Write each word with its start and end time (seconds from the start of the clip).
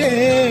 میرے 0.00 0.49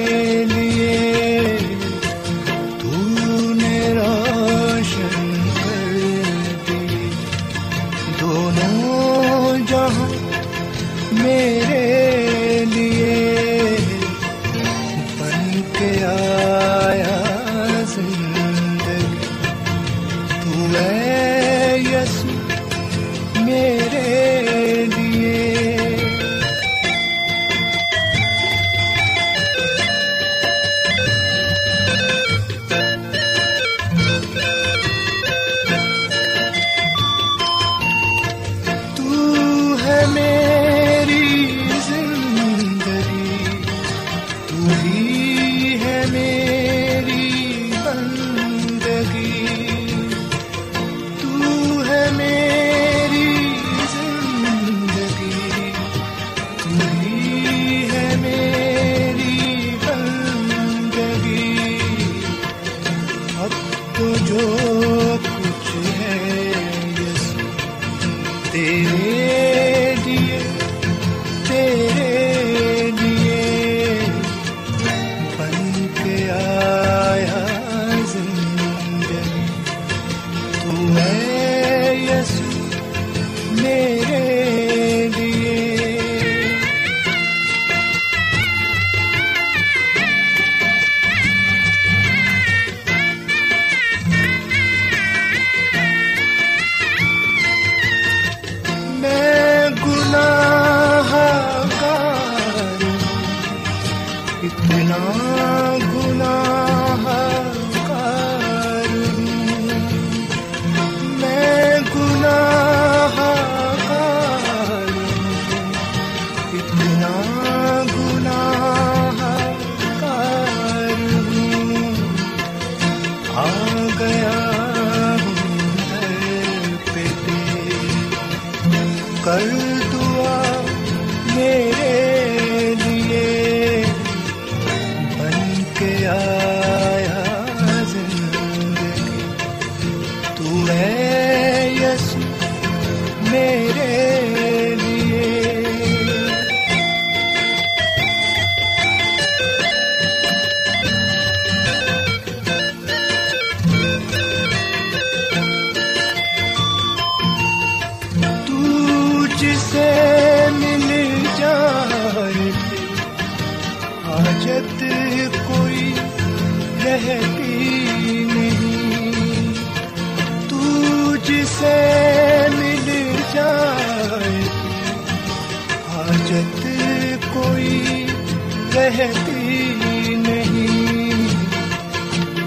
کہتی 178.98 180.16
نہیں۔ 180.16 181.28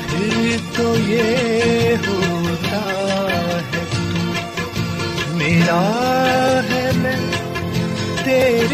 پھر 0.09 0.57
تو 0.77 0.95
یہ 1.07 1.95
ہوتا 2.07 2.81
ہے 3.73 3.85
میرا 5.33 5.81
ہے 6.71 6.91
میں 6.95 7.17
تیرے 8.25 8.72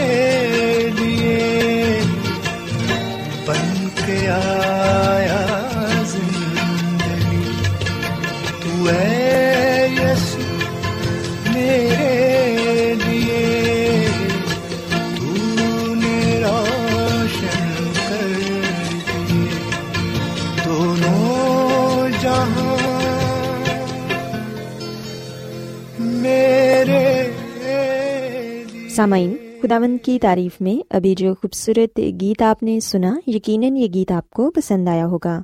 سامعین 29.08 29.36
خداون 29.62 29.98
کی 29.98 30.18
تعریف 30.18 30.60
میں 30.60 30.82
ابھی 30.90 31.14
جو 31.14 31.34
خوبصورت 31.34 32.00
گیت 32.20 32.42
آپ 32.42 32.62
نے 32.62 32.80
سنا، 32.80 33.20
یقیناً 33.26 33.76
یہ 33.76 33.86
گیت 33.94 34.12
آپ 34.12 34.30
کو 34.30 34.50
پسند 34.50 34.88
آیا 34.88 35.06
ہوگا۔ 35.06 35.42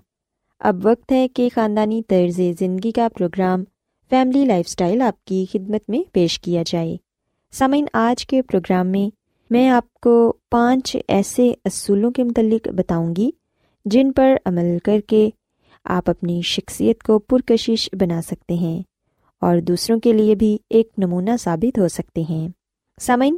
اب 0.61 0.76
وقت 0.82 1.12
ہے 1.12 1.28
کہ 1.28 1.49
خاندانی 1.55 2.02
طرز 2.08 2.40
زندگی 2.58 2.93
کا 2.93 3.08
پروگرام 3.19 3.64
فیملی 4.11 4.44
لائف 4.44 4.66
اسٹائل 4.69 5.02
آپ 5.02 5.25
کی 5.25 5.44
خدمت 5.52 5.90
میں 5.90 6.02
پیش 6.12 6.40
کیا 6.40 6.62
جائے۔ 6.66 6.96
سامعین، 7.52 7.84
آج 7.93 8.26
کے 8.26 8.43
پروگرام 8.43 8.87
میں 8.87 9.16
میں 9.50 9.69
آپ 9.69 9.94
کو 9.94 10.34
پانچ 10.50 10.96
ایسے 11.08 11.52
اصولوں 11.64 12.11
کے 12.11 12.25
متعلق 12.25 12.69
بتاؤں 12.69 13.16
گی 13.16 13.31
جن 13.84 14.12
پر 14.12 14.34
عمل 14.44 14.78
کر 14.84 15.00
کے 15.00 15.31
آپ 15.84 16.11
اپنی 16.11 16.43
شخصیت 16.43 17.02
کو 17.02 17.19
پرکشش 17.19 17.88
بنا 17.93 18.22
سکتے 18.22 18.55
ہیں 18.55 18.82
اور 19.40 19.58
دوسروں 19.58 20.00
کے 20.00 20.12
لیے 20.12 20.34
بھی 20.34 20.58
ایک 20.70 20.88
نمونہ 20.99 21.31
ثابت 21.40 21.78
ہو 21.78 21.88
سکتے 21.88 22.22
ہیں۔ 22.31 22.49
سامعین 23.00 23.37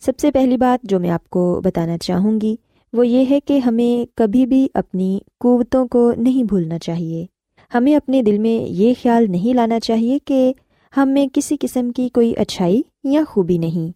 سب 0.00 0.12
سے 0.18 0.30
پہلی 0.30 0.56
بات 0.56 0.84
جو 0.84 1.00
میں 1.00 1.10
آپ 1.10 1.30
کو 1.30 1.60
بتانا 1.64 1.98
چاہوں 1.98 2.40
گی، 2.40 2.56
وہ 2.92 3.06
یہ 3.06 3.24
ہے 3.30 3.40
کہ 3.40 3.58
ہمیں 3.58 4.16
کبھی 4.16 4.46
بھی 4.46 4.68
اپنی 4.74 5.18
قوتوں 5.40 5.86
کو 5.86 6.12
نہیں 6.16 6.44
بھولنا 6.44 6.78
چاہیے۔ 6.78 7.26
ہمیں 7.74 7.96
اپنے 7.96 8.22
دل 8.22 8.38
میں 8.38 8.64
یہ 8.70 8.94
خیال 9.02 9.30
نہیں 9.30 9.54
لانا 9.54 9.80
چاہیے 9.80 10.18
کہ 10.24 10.52
ہم 10.96 11.08
میں 11.08 11.26
کسی 11.32 11.56
قسم 11.60 11.90
کی 11.90 12.08
کوئی 12.08 12.34
اچھائی 12.36 12.82
یا 13.04 13.22
خوبی 13.28 13.58
نہیں۔ 13.58 13.92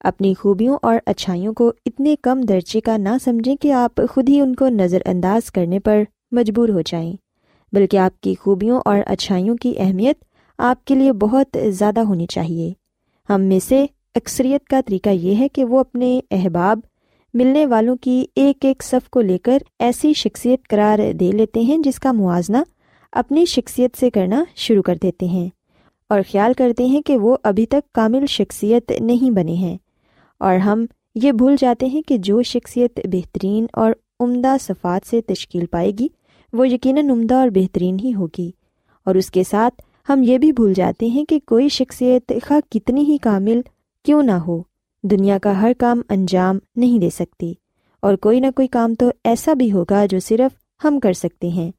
اپنی 0.00 0.34
خوبیوں 0.34 0.78
اور 0.82 0.96
اچھائیوں 1.06 1.54
کو 1.54 1.72
اتنے 1.86 2.16
کم 2.22 2.40
درجے 2.40 2.80
کا 2.80 2.96
نہ 2.96 3.08
سمجھیں 3.24 3.56
کہ 3.56 3.72
آپ 3.72 4.00
خود 4.10 4.28
ہی 4.28 4.40
ان 4.40 4.54
کو 4.54 4.68
نظر 4.68 5.02
انداز 5.04 5.50
کرنے 5.50 5.80
پر 5.80 6.02
مجبور 6.32 6.68
ہو 6.68 6.80
جائیں۔ 6.80 7.12
بلکہ 7.72 7.96
آپ 7.96 8.20
کی 8.20 8.34
خوبیوں 8.40 8.80
اور 8.84 8.98
اچھائیوں 9.06 9.56
کی 9.56 9.74
اہمیت 9.78 10.24
آپ 10.58 10.84
کے 10.84 10.94
لیے 10.94 11.12
بہت 11.12 11.56
زیادہ 11.68 12.00
ہونی 12.00 12.26
چاہیے۔ 12.26 12.72
ہم 13.32 13.40
میں 13.40 13.58
سے 13.58 13.86
اکثریت 14.14 14.64
کا 14.64 14.80
طریقہ 14.86 15.08
یہ 15.08 15.36
ہے 15.36 15.48
کہ 15.48 15.64
وہ 15.64 15.80
اپنے 15.80 16.20
احباب، 16.30 16.78
ملنے 17.34 17.66
والوں 17.66 17.96
کی 17.96 18.26
ایک 18.34 18.64
ایک 18.64 18.82
صف 18.82 19.10
کو 19.10 19.20
لے 19.20 19.38
کر 19.38 19.58
ایسی 19.78 20.12
شخصیت 20.12 20.68
قرار 20.68 21.12
دے 21.12 21.32
لیتے 21.32 21.60
ہیں 21.60 21.78
جس 21.78 22.00
کا 22.00 22.12
موازنہ 22.12 22.56
اپنی 23.12 23.44
شخصیت 23.44 23.96
سے 24.00 24.10
کرنا 24.10 24.44
شروع 24.56 24.82
کر 24.82 24.94
دیتے 25.02 25.26
ہیں 25.26 25.48
اور 26.08 26.20
خیال 26.32 26.52
کرتے 26.52 26.84
ہیں 26.84 27.00
کہ 27.02 27.18
وہ 27.18 27.36
ابھی 27.44 27.66
تک 27.66 27.92
کامل 27.92 28.26
شخصیت 28.26 28.92
نہیں 29.00 29.30
بنے 29.30 29.52
ہیں۔ 29.52 29.78
اور 30.40 30.56
ہم 30.56 30.86
یہ 31.14 31.32
بھول 31.32 31.56
جاتے 31.58 31.86
ہیں 31.86 32.02
کہ 32.02 32.18
جو 32.18 32.42
شخصیت 32.42 33.00
بہترین 33.04 33.66
اور 33.72 33.92
عمدہ 34.20 34.56
صفات 34.60 35.06
سے 35.06 35.20
تشکیل 35.20 35.66
پائے 35.66 35.92
گی، 35.98 36.08
وہ 36.52 36.68
یقیناً 36.68 37.10
عمدہ 37.10 37.34
اور 37.34 37.48
بہترین 37.48 37.96
ہی 38.04 38.14
ہوگی۔ 38.14 38.50
اور 39.06 39.14
اس 39.14 39.30
کے 39.30 39.42
ساتھ 39.50 39.82
ہم 40.08 40.22
یہ 40.22 40.38
بھی 40.38 40.52
بھول 40.52 40.72
جاتے 40.74 41.06
ہیں 41.06 41.24
کہ 41.24 41.38
کوئی 41.46 41.68
شخصیت 41.68 42.32
خواہ 42.46 42.70
کتنی 42.70 43.00
ہی 43.00 43.16
کامل 43.18 43.60
کیوں 44.04 44.22
نہ 44.22 44.32
ہو، 44.32 44.62
دنیا 45.04 45.38
کا 45.38 45.60
ہر 45.62 45.72
کام 45.78 46.00
انجام 46.08 46.58
نہیں 46.76 46.98
دے 46.98 47.10
سکتی، 47.10 47.52
اور 48.02 48.14
کوئی 48.16 48.40
نہ 48.40 48.46
کوئی 48.56 48.68
کام 48.68 48.94
تو 48.94 49.10
ایسا 49.24 49.52
بھی 49.52 49.70
ہوگا 49.72 50.04
جو 50.06 50.20
صرف 50.20 50.84
ہم 50.84 50.98
کر 51.00 51.12
سکتے 51.12 51.48
ہیں، 51.48 51.70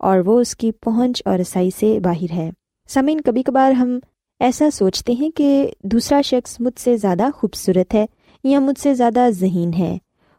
اور 0.00 0.18
وہ 0.18 0.40
اس 0.40 0.54
کی 0.56 0.72
پہنچ 0.72 1.22
اور 1.24 1.38
رسائی 1.38 1.70
سے 1.78 1.98
باہر 2.00 2.32
ہے۔ 2.32 2.50
سمین 2.88 3.20
کبھی 3.20 3.42
کبھار 3.42 3.72
ہم 3.72 3.98
ایسا 4.40 4.70
سوچتے 4.70 5.12
ہیں 5.12 5.30
کہ 5.30 5.70
دوسرا 5.82 6.20
شخص 6.22 6.56
مجھ 6.60 6.80
سے 6.80 6.96
زیادہ 6.96 7.28
خوبصورت 7.34 7.94
ہے 7.94 8.04
یا 8.44 8.60
مجھ 8.60 8.78
سے 8.80 8.94
زیادہ 8.94 9.28
ذہین 9.30 9.74
ہے۔ 9.74 9.96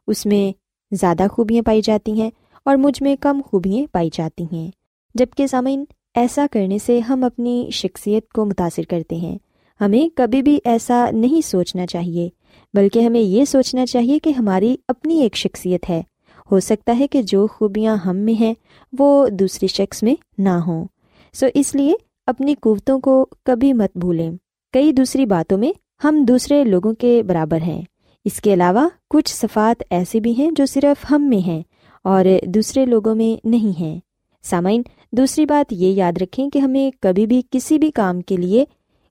اس 0.07 0.25
میں 0.25 0.51
زیادہ 0.91 1.27
خوبیاں 1.31 1.61
پائی 1.61 1.81
جاتی 1.81 2.21
ہیں 2.21 2.29
اور 2.65 2.75
مجھ 2.75 3.01
میں 3.03 3.15
کم 3.15 3.41
خوبیاں 3.45 3.85
پائی 3.93 4.09
جاتی 4.13 4.43
ہیں۔ 4.51 4.69
جبکہ 5.15 5.47
سامعین، 5.47 5.83
ایسا 6.15 6.45
کرنے 6.51 6.77
سے 6.77 6.99
ہم 6.99 7.23
اپنی 7.23 7.69
شخصیت 7.73 8.29
کو 8.29 8.45
متاثر 8.45 8.83
کرتے 8.89 9.15
ہیں۔ 9.15 9.37
ہمیں 9.81 10.17
کبھی 10.17 10.41
بھی 10.41 10.59
ایسا 10.63 11.09
نہیں 11.11 11.47
سوچنا 11.47 11.87
چاہیے، 11.87 12.29
بلکہ 12.73 12.99
ہمیں 12.99 13.19
یہ 13.19 13.45
سوچنا 13.45 13.85
چاہیے 13.85 14.19
کہ 14.19 14.29
ہماری 14.29 14.75
اپنی 14.87 15.21
ایک 15.21 15.35
شخصیت 15.35 15.89
ہے۔ 15.89 16.03
ہو 16.51 16.59
سکتا 16.59 16.95
ہے 16.99 17.07
کہ 17.07 17.21
جو 17.21 17.47
خوبیاں 17.47 17.95
ہم 17.95 18.17
میں 18.17 18.33
ہیں، 18.33 18.53
وہ 18.99 19.27
دوسرے 19.29 19.67
شخص 19.67 20.03
میں 20.03 20.15
نہ 20.37 20.49
ہوں۔ 20.49 20.85
سو 21.33 21.45
اس 21.53 21.75
لیے 21.75 21.93
اپنی 22.25 22.55
قوتوں 22.61 22.99
کو 22.99 23.25
کبھی 23.43 23.73
مت 23.73 23.97
بھولیں۔ 23.97 24.31
کئی 24.73 24.91
دوسری 24.91 25.25
باتوں 25.25 25.57
میں 25.57 25.71
ہم 26.03 26.25
دوسرے 26.27 26.63
لوگوں 26.63 26.93
کے 26.93 27.23
برابر 27.23 27.61
ہیں۔ 27.61 27.81
اس 28.25 28.41
کے 28.41 28.53
علاوہ 28.53 28.87
کچھ 29.09 29.35
صفات 29.35 29.83
ایسے 29.89 30.19
بھی 30.19 30.33
ہیں 30.37 30.51
جو 30.51 30.65
صرف 30.65 31.05
ہم 31.11 31.29
میں 31.29 31.47
ہیں 31.47 31.63
اور 32.03 32.25
دوسرے 32.45 32.85
لوگوں 32.85 33.15
میں 33.15 33.47
نہیں 33.47 33.79
ہیں۔ 33.79 33.99
سامعین، 34.43 34.81
دوسری 35.11 35.45
بات 35.45 35.73
یہ 35.73 35.87
یاد 35.87 36.13
رکھیں 36.21 36.49
کہ 36.49 36.59
ہمیں 36.59 36.91
کبھی 37.01 37.27
بھی 37.27 37.41
کسی 37.51 37.79
بھی 37.79 37.91
کام 37.91 38.21
کے 38.21 38.35
لیے 38.35 38.65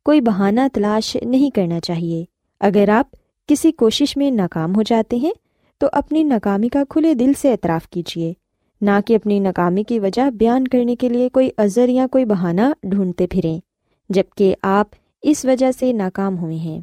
کوئی 0.07 0.21
بہانہ 0.21 0.61
تلاش 0.73 1.17
نہیں 1.23 1.51
کرنا 1.51 1.81
چاہیے۔ 1.81 2.25
اگر 2.61 2.89
آپ 2.89 3.07
کسی 3.47 3.73
کوشش 3.73 4.17
میں 4.17 4.31
ناکام 4.31 4.77
ہو 4.77 4.83
جاتے 4.83 5.17
ہیں، 5.17 5.33
تو 5.79 5.87
اپنی 5.93 6.23
ناکامی 6.23 6.69
کا 6.69 6.83
کھلے 6.89 7.15
دل 7.15 7.33
سے 7.41 7.51
اعتراف 7.51 7.89
کیجیے۔ 7.89 8.33
نہ 8.81 8.91
کہ 9.07 9.15
اپنی 9.15 9.39
ناکامی 9.39 9.83
کی 9.83 9.99
وجہ 9.99 10.31
بیان 10.31 10.69
کرنے 10.69 10.97
کے 10.97 11.09
لیے 11.09 11.29
کوئی 11.29 11.51
ازر 11.57 11.89
یا 11.89 12.07
کوئی 12.13 12.25
بہانہ 12.25 12.61
ڈھونڈتے 12.83 13.27
پھریں 13.27 13.61
جبکہ 14.09 14.55
آپ 14.63 14.87
اس 15.23 15.45
وجہ 15.45 15.73
سے 15.79 15.93
ناکام 15.93 16.39
ہوئے 16.39 16.57
ہیں 16.57 16.81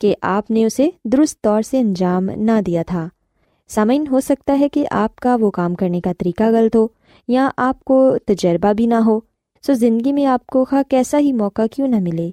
کہ 0.00 0.14
آپ 0.22 0.50
نے 0.50 0.64
اسے 0.64 0.90
درست 1.04 1.42
طور 1.42 1.62
سے 1.62 1.80
انجام 1.80 2.24
نہ 2.24 2.60
دیا 2.66 2.82
تھا۔ 2.86 3.08
سامعین، 3.68 4.04
ہو 4.10 4.20
سکتا 4.20 4.58
ہے 4.60 4.68
کہ 4.68 4.86
آپ 4.90 5.16
کا 5.16 5.36
وہ 5.40 5.50
کام 5.50 5.74
کرنے 5.74 6.00
کا 6.00 6.12
طریقہ 6.18 6.42
غلط 6.42 6.76
ہو 6.76 6.86
یا 7.28 7.50
آپ 7.56 7.84
کو 7.84 8.16
تجربہ 8.26 8.72
بھی 8.72 8.86
نہ 8.86 8.94
ہو۔ 8.94 9.20
سو 9.66 9.72
زندگی 9.72 10.12
میں 10.12 10.26
آپ 10.26 10.46
کو 10.46 10.64
خواہ 10.64 10.82
کیسا 10.90 11.18
ہی 11.18 11.32
موقع 11.32 11.62
کیوں 11.72 11.88
نہ 11.88 11.96
ملے۔ 11.96 12.30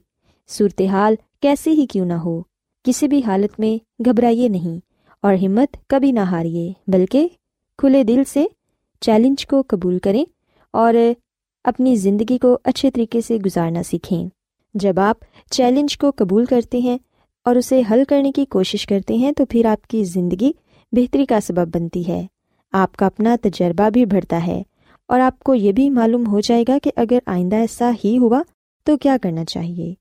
صورتحال 0.50 1.16
کیسی 1.42 1.72
ہی 1.72 1.86
کیوں 1.86 2.06
نہ 2.06 2.14
ہو، 2.14 2.42
کسی 2.84 3.08
بھی 3.08 3.22
حالت 3.28 3.60
میں 3.60 3.78
گھبرائیے 4.06 4.48
نہیں 4.48 4.80
اور 5.24 5.34
ہمت 5.34 5.78
کبھی 5.90 6.12
نہ 6.12 6.20
ہاریے 6.20 6.74
بلکہ 6.88 7.28
کھلے 7.78 8.04
دل 8.04 8.24
سے 8.28 8.46
چیلنج 9.02 9.46
کو 9.48 9.64
قبول 9.68 10.00
کریں 10.00 10.26
اور 10.74 10.94
اپنی 11.64 11.96
زندگی 11.96 12.38
کو 12.38 12.58
اچھے 12.64 12.92
طریقے 12.92 13.22
سے 13.22 13.38
گزارنا 13.38 13.84
سیکھیں۔ 13.84 14.28
جب 14.74 15.00
آپ 15.00 15.18
چیلنج 15.52 15.98
کو 15.98 16.12
قبول 16.16 16.46
کرتے 16.46 16.78
ہیں 16.78 16.98
اور 17.46 17.56
اسے 17.56 17.82
حل 17.92 18.04
کرنے 18.10 18.32
کی 18.32 18.46
کوشش 18.46 18.86
کرتے 18.86 19.16
ہیں، 19.16 19.32
تو 19.32 19.46
پھر 19.46 19.66
آپ 19.66 19.88
کی 19.88 20.04
زندگی 20.04 20.52
بہتری 20.92 21.26
کا 21.26 21.40
سبب 21.40 21.76
بنتی 21.76 22.08
ہے۔ 22.08 22.26
آپ 22.72 22.96
کا 22.98 23.06
اپنا 23.06 23.36
تجربہ 23.42 23.90
بھی 23.90 24.06
بڑھتا 24.06 24.48
ہے 24.48 24.62
اور 25.08 25.20
آپ 25.20 25.40
کو 25.40 25.56
یہ 25.56 25.72
بھی 25.72 25.90
معلوم 25.90 26.28
ہو 26.28 26.40
جائے 26.40 26.64
گا 26.68 26.78
کہ 26.84 26.92
اگر 26.96 27.20
آئندہ 27.26 27.56
ایسا 27.56 27.92
ہی 28.04 28.18
ہوا، 28.18 28.42
تو 28.84 28.98
کیا 28.98 29.18
کرنا 29.22 29.46
چاہیے؟ 29.46 29.94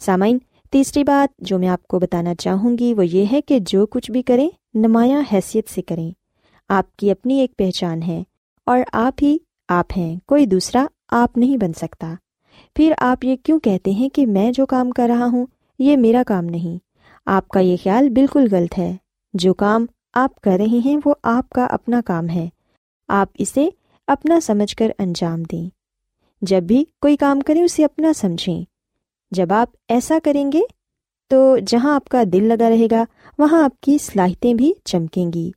سامعین، 0.00 0.38
تیسری 0.70 1.04
بات 1.04 1.38
جو 1.38 1.58
میں 1.58 1.68
آپ 1.68 1.88
کو 1.88 1.98
بتانا 1.98 2.34
چاہوں 2.34 2.78
گی 2.78 2.94
وہ 2.94 3.06
یہ 3.06 3.24
ہے 3.32 3.40
کہ 3.40 3.58
جو 3.66 3.86
کچھ 3.86 4.10
بھی 4.10 4.22
کریں، 4.22 4.48
نمایاں 4.74 5.22
حیثیت 5.32 5.68
سے 5.68 5.82
کریں۔ 5.82 6.10
آپ 6.68 6.96
کی 6.96 7.10
اپنی 7.10 7.38
ایک 7.38 7.56
پہچان 7.56 8.02
ہے 8.02 8.22
اور 8.66 8.78
آپ 8.92 9.14
ہی 9.22 9.38
آپ 9.68 9.86
ہیں، 9.96 10.16
کوئی 10.26 10.46
دوسرا 10.46 10.86
آپ 11.08 11.38
نہیں 11.38 11.56
بن 11.56 11.72
سکتا۔ 11.72 12.14
پھر 12.76 12.92
آپ 12.98 13.24
یہ 13.24 13.36
کیوں 13.36 13.60
کہتے 13.60 13.90
ہیں 13.90 14.08
کہ 14.08 14.26
میں 14.26 14.52
جو 14.52 14.66
کام 14.66 14.90
کر 14.90 15.06
رہا 15.08 15.26
ہوں، 15.26 15.46
یہ 15.78 15.96
میرا 15.96 16.22
کام 16.26 16.44
نہیں؟ 16.44 16.78
آپ 17.26 17.48
کا 17.48 17.60
یہ 17.60 17.76
خیال 17.82 18.10
بالکل 18.10 18.46
غلط 18.50 18.78
ہے۔ 18.78 18.96
جو 19.34 19.54
کام 19.54 19.86
آپ 20.14 20.40
کر 20.40 20.56
رہے 20.58 20.78
ہیں، 20.84 21.00
وہ 21.04 21.14
آپ 21.22 21.50
کا 21.50 21.64
اپنا 21.64 22.00
کام 22.06 22.28
ہے۔ 22.28 22.48
آپ 23.08 23.28
اسے 23.34 23.68
اپنا 24.06 24.40
سمجھ 24.40 24.76
کر 24.76 24.90
انجام 24.98 25.42
دیں۔ 25.42 25.68
جب 26.42 26.62
بھی 26.62 26.84
کوئی 27.00 27.16
کام 27.16 27.40
کریں 27.40 27.62
اسے 27.62 27.84
اپنا 27.84 28.12
سمجھیں۔ 28.12 28.69
جب 29.30 29.52
آپ 29.52 29.68
ایسا 29.88 30.18
کریں 30.24 30.52
گے 30.52 30.60
تو 31.28 31.56
جہاں 31.66 31.94
آپ 31.94 32.04
کا 32.04 32.22
دل 32.32 32.44
لگا 32.44 32.70
رہے 32.70 32.86
گا، 32.90 33.04
وہاں 33.38 33.64
آپ 33.64 33.80
کی 33.80 33.98
صلاحیتیں 33.98 34.54
بھی 34.54 34.72
چمکیں 34.84 35.32
گی۔ 35.34 35.50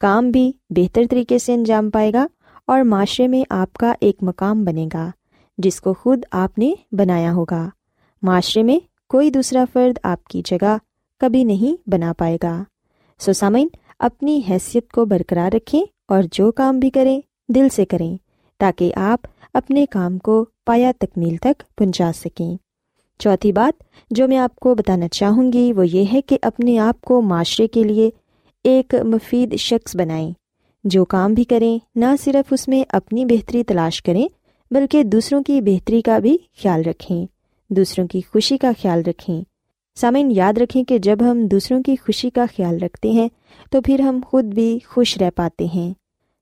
کام 0.00 0.30
بھی 0.30 0.52
بہتر 0.70 1.02
طریقے 1.10 1.38
سے 1.38 1.54
انجام 1.54 1.90
پائے 1.90 2.12
گا 2.12 2.26
اور 2.66 2.80
معاشرے 2.80 3.28
میں 3.28 3.42
آپ 3.50 3.72
کا 3.72 3.94
ایک 4.00 4.16
مقام 4.22 4.64
بنے 4.64 4.88
گا، 4.94 5.10
جس 5.58 5.80
کو 5.80 5.94
خود 5.94 6.24
آپ 6.30 6.58
نے 6.58 6.72
بنایا 6.92 7.32
ہوگا۔ 7.32 7.68
معاشرے 8.22 8.62
میں 8.62 8.78
کوئی 9.08 9.30
دوسرا 9.30 9.64
فرد 9.72 9.98
آپ 10.02 10.24
کی 10.24 10.42
جگہ 10.44 10.76
کبھی 11.18 11.44
نہیں 11.44 11.90
بنا 11.90 12.12
پائے 12.18 12.38
گا۔ 12.42 12.64
سوسامین 13.18 13.68
اپنی 13.98 14.40
حیثیت 14.50 14.92
کو 14.92 15.04
برقرار 15.04 15.54
رکھیں 15.54 15.84
اور 16.08 16.22
جو 16.32 16.52
کام 16.52 16.78
بھی 16.78 16.90
کریں، 16.90 17.20
دل 17.48 17.68
سے 17.68 17.84
کریں، 17.84 18.16
تاکہ 18.58 18.92
آپ 18.96 19.26
اپنے 19.54 19.86
کام 19.86 20.18
کو 20.18 20.46
پایا 20.66 20.92
تکمیل 21.00 21.36
تک 21.36 21.62
پہنچا 21.76 22.10
سکیں۔ 22.16 22.56
چوتھی 23.18 23.52
بات 23.52 23.82
جو 24.10 24.28
میں 24.28 24.38
آپ 24.38 24.56
کو 24.56 24.74
بتانا 24.74 25.08
چاہوں 25.08 25.52
گی 25.52 25.72
وہ 25.72 25.88
یہ 25.88 26.04
ہے 26.12 26.20
کہ 26.20 26.38
اپنے 26.42 26.78
آپ 26.78 27.00
کو 27.00 27.22
معاشرے 27.22 27.66
کے 27.66 27.82
لیے 27.82 28.10
ایک 28.64 28.94
مفید 28.94 29.56
شخص 29.56 29.96
بنائیں، 29.96 30.32
جو 30.84 31.04
کام 31.04 31.34
بھی 31.34 31.44
کریں، 31.44 31.78
نہ 31.94 32.04
صرف 32.24 32.52
اس 32.52 32.68
میں 32.68 32.84
اپنی 32.88 33.24
بہتری 33.24 33.64
تلاش 33.64 34.02
کریں، 34.02 34.28
بلکہ 34.70 35.02
دوسروں 35.02 35.42
کی 35.42 35.60
بہتری 35.60 36.02
کا 36.02 36.18
بھی 36.18 36.38
خیال 36.62 36.82
رکھیں، 36.86 37.26
دوسروں 37.70 38.06
کی 38.06 38.20
خوشی 38.32 38.58
کا 38.58 38.70
خیال 38.82 39.02
رکھیں۔ 39.06 39.42
سامعین، 39.94 40.30
یاد 40.30 40.58
رکھیں 40.58 40.84
کہ 40.84 40.98
جب 40.98 41.16
ہم 41.20 41.46
دوسروں 41.46 41.82
کی 41.82 41.96
خوشی 41.96 42.30
کا 42.30 42.44
خیال 42.56 42.78
رکھتے 42.82 43.10
ہیں، 43.10 43.28
تو 43.70 43.80
پھر 43.80 44.00
ہم 44.00 44.20
خود 44.26 44.44
بھی 44.44 44.78
خوش 44.86 45.18
رہ 45.18 45.30
پاتے 45.36 45.66
ہیں۔ 45.74 45.92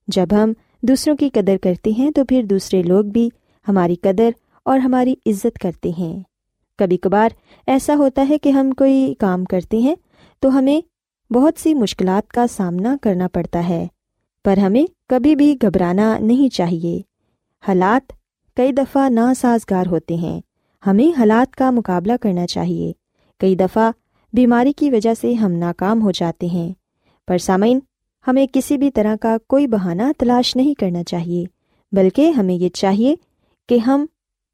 جب 0.09 0.27
ہم 0.33 0.53
دوسروں 0.83 1.17
کی 1.17 1.29
قدر 1.29 1.57
کرتے 1.63 1.91
ہیں، 1.99 2.11
تو 2.11 2.25
پھر 2.25 2.43
دوسرے 2.43 2.83
لوگ 2.83 3.05
بھی 3.05 3.29
ہماری 3.69 3.95
قدر 4.03 4.31
اور 4.65 4.79
ہماری 4.79 5.15
عزت 5.27 5.59
کرتے 5.59 5.91
ہیں۔ 5.99 6.32
کبھی 6.83 6.97
کبھار 6.97 7.29
ایسا 7.67 7.95
ہوتا 7.95 8.27
ہے 8.29 8.39
کہ 8.39 8.49
ہم 8.49 8.71
کوئی 8.71 9.15
کام 9.19 9.45
کرتے 9.45 9.79
ہیں 9.79 9.95
تو 10.41 10.59
ہمیں 10.59 10.81
بہت 11.33 11.55
سی 11.59 11.75
مشکلات 11.75 12.31
کا 12.31 12.47
سامنا 12.47 12.97
کرنا 13.03 13.29
پڑتا 13.29 13.69
ہے، 13.69 13.87
پر 14.45 14.57
ہمیں 14.57 14.85
کبھی 15.09 15.37
بھی 15.37 15.57
گھبرانا 15.63 16.19
نہیں 16.19 16.55
چاہیے۔ 16.55 17.01
حالات 17.69 18.13
کئی 18.57 18.73
دفعہ 18.73 19.09
ناسازگار 19.09 19.87
ہوتے 19.87 20.15
ہیں۔ 20.15 20.41
ہمیں 20.87 21.19
حالات 21.19 21.57
کا 21.57 21.71
مقابلہ 21.71 22.13
کرنا 22.21 22.47
چاہیے۔ 22.47 22.93
کئی 23.39 23.57
دفعہ 23.57 23.91
بیماری 24.33 24.73
کی 24.73 24.91
وجہ 24.91 25.15
سے 25.21 25.35
ہم 25.35 25.53
ناکام 25.53 26.03
ہو 26.03 26.11
جاتے 26.11 26.47
ہیں۔ 26.47 26.73
پر 27.27 27.39
سامعین، 27.39 27.81
ہمیں 28.27 28.47
کسی 28.53 28.77
بھی 28.77 28.91
طرح 28.91 29.17
کا 29.21 29.37
کوئی 29.47 29.67
بہانہ 29.67 30.03
تلاش 30.19 30.57
نہیں 30.57 30.75
کرنا 30.75 31.05
چاہیے، 31.05 31.45
بلکہ 31.93 32.31
ہمیں 32.31 32.55
یہ 32.55 32.69
چاہیے 32.69 33.15
کہ 33.69 33.79
ہم 33.79 34.07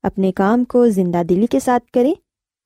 اپنے 0.08 0.32
کام 0.32 0.64
کو 0.64 0.88
زندہ 0.88 1.22
دلی 1.22 1.46
کے 1.46 1.60
ساتھ 1.60 1.92
کریں 1.92 2.14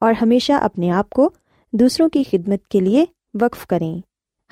اور 0.01 0.13
ہمیشہ 0.23 0.53
اپنے 0.53 0.91
آپ 0.91 1.11
کو 1.11 1.31
دوسروں 1.73 2.09
کی 2.09 2.23
خدمت 2.31 2.69
کے 2.69 2.81
لیے 2.81 3.05
وقف 3.41 3.67
کریں۔ 3.67 4.01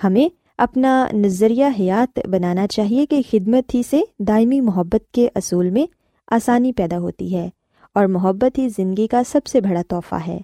ہمیں 0.05 0.29
اپنا 0.59 1.07
نظریہ 1.13 1.65
حیات 1.65 2.19
بنانا 2.27 2.67
چاہیے 2.67 3.07
کہ 3.07 3.23
خدمت 3.31 3.75
ہی 3.75 3.83
سے 3.91 4.01
دائمی 4.19 4.61
محبت 4.61 5.13
کے 5.13 5.29
اصول 5.35 5.71
میں 5.71 5.87
آسانی 6.29 6.73
پیدا 6.73 6.99
ہوتی 6.99 7.35
ہے 7.37 7.49
اور 7.95 8.07
محبت 8.07 8.59
ہی 8.59 8.69
زندگی 8.69 9.07
کا 9.07 9.23
سب 9.27 9.47
سے 9.47 9.61
بڑا 9.61 9.83
تحفہ 9.89 10.19
ہے۔ 10.27 10.39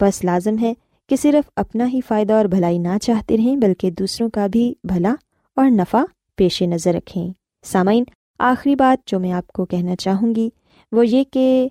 بس 0.00 0.24
لازم 0.24 0.58
ہے 0.58 0.74
کہ 1.08 1.16
صرف 1.16 1.50
اپنا 1.56 1.88
ہی 1.88 2.00
فائدہ 2.08 2.32
اور 2.32 2.44
بھلائی 2.44 2.78
نہ 2.78 2.98
چاہتے 3.02 3.36
رہیں، 3.36 3.56
بلکہ 3.56 3.90
دوسروں 3.90 4.30
کا 4.30 4.46
بھی 4.46 4.74
بھلا 4.84 5.14
اور 5.56 5.70
نفع 5.70 6.04
پیش 6.36 6.62
نظر 6.62 6.94
رکھیں۔ 6.94 7.28
سامعین، 7.64 8.04
آخری 8.38 8.74
بات 8.74 9.08
جو 9.08 9.20
میں 9.20 9.32
آپ 9.32 9.46
کو 9.46 9.64
کہنا 9.64 9.96
چاہوں 9.96 10.34
گی 10.34 10.48
وہ 10.92 11.06
یہ 11.06 11.24
کہ 11.32 11.68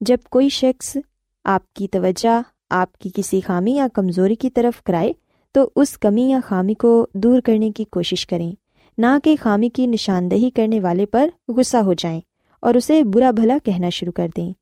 جب 0.00 0.16
کوئی 0.30 0.48
شخص 0.48 0.96
آپ 1.44 1.74
کی 1.74 1.88
توجہ، 1.88 2.42
آپ 2.70 2.98
کی 2.98 3.10
کسی 3.14 3.40
خامی 3.40 3.72
یا 3.72 3.86
کمزوری 3.92 4.34
کی 4.34 4.50
طرف 4.50 4.82
کرائے، 4.82 5.12
تو 5.52 5.70
اس 5.76 5.98
کمی 5.98 6.30
یا 6.30 6.40
خامی 6.46 6.74
کو 6.74 7.06
دور 7.14 7.40
کرنے 7.40 7.70
کی 7.70 7.84
کوشش 7.84 8.26
کریں۔ 8.26 8.52
نہ 8.98 9.06
کہ 9.24 9.36
خامی 9.40 9.68
کی 9.68 9.86
نشاندہی 9.86 10.50
کرنے 10.50 10.80
والے 10.80 11.06
پر 11.06 11.28
غصہ 11.48 11.76
ہو 11.76 11.92
جائیں 11.92 12.20
اور 12.60 12.74
اسے 12.74 13.04
برا 13.04 13.30
بھلا 13.30 13.58
کہنا 13.64 13.88
شروع 13.88 14.12
کر 14.12 14.28
دیں۔ 14.36 14.52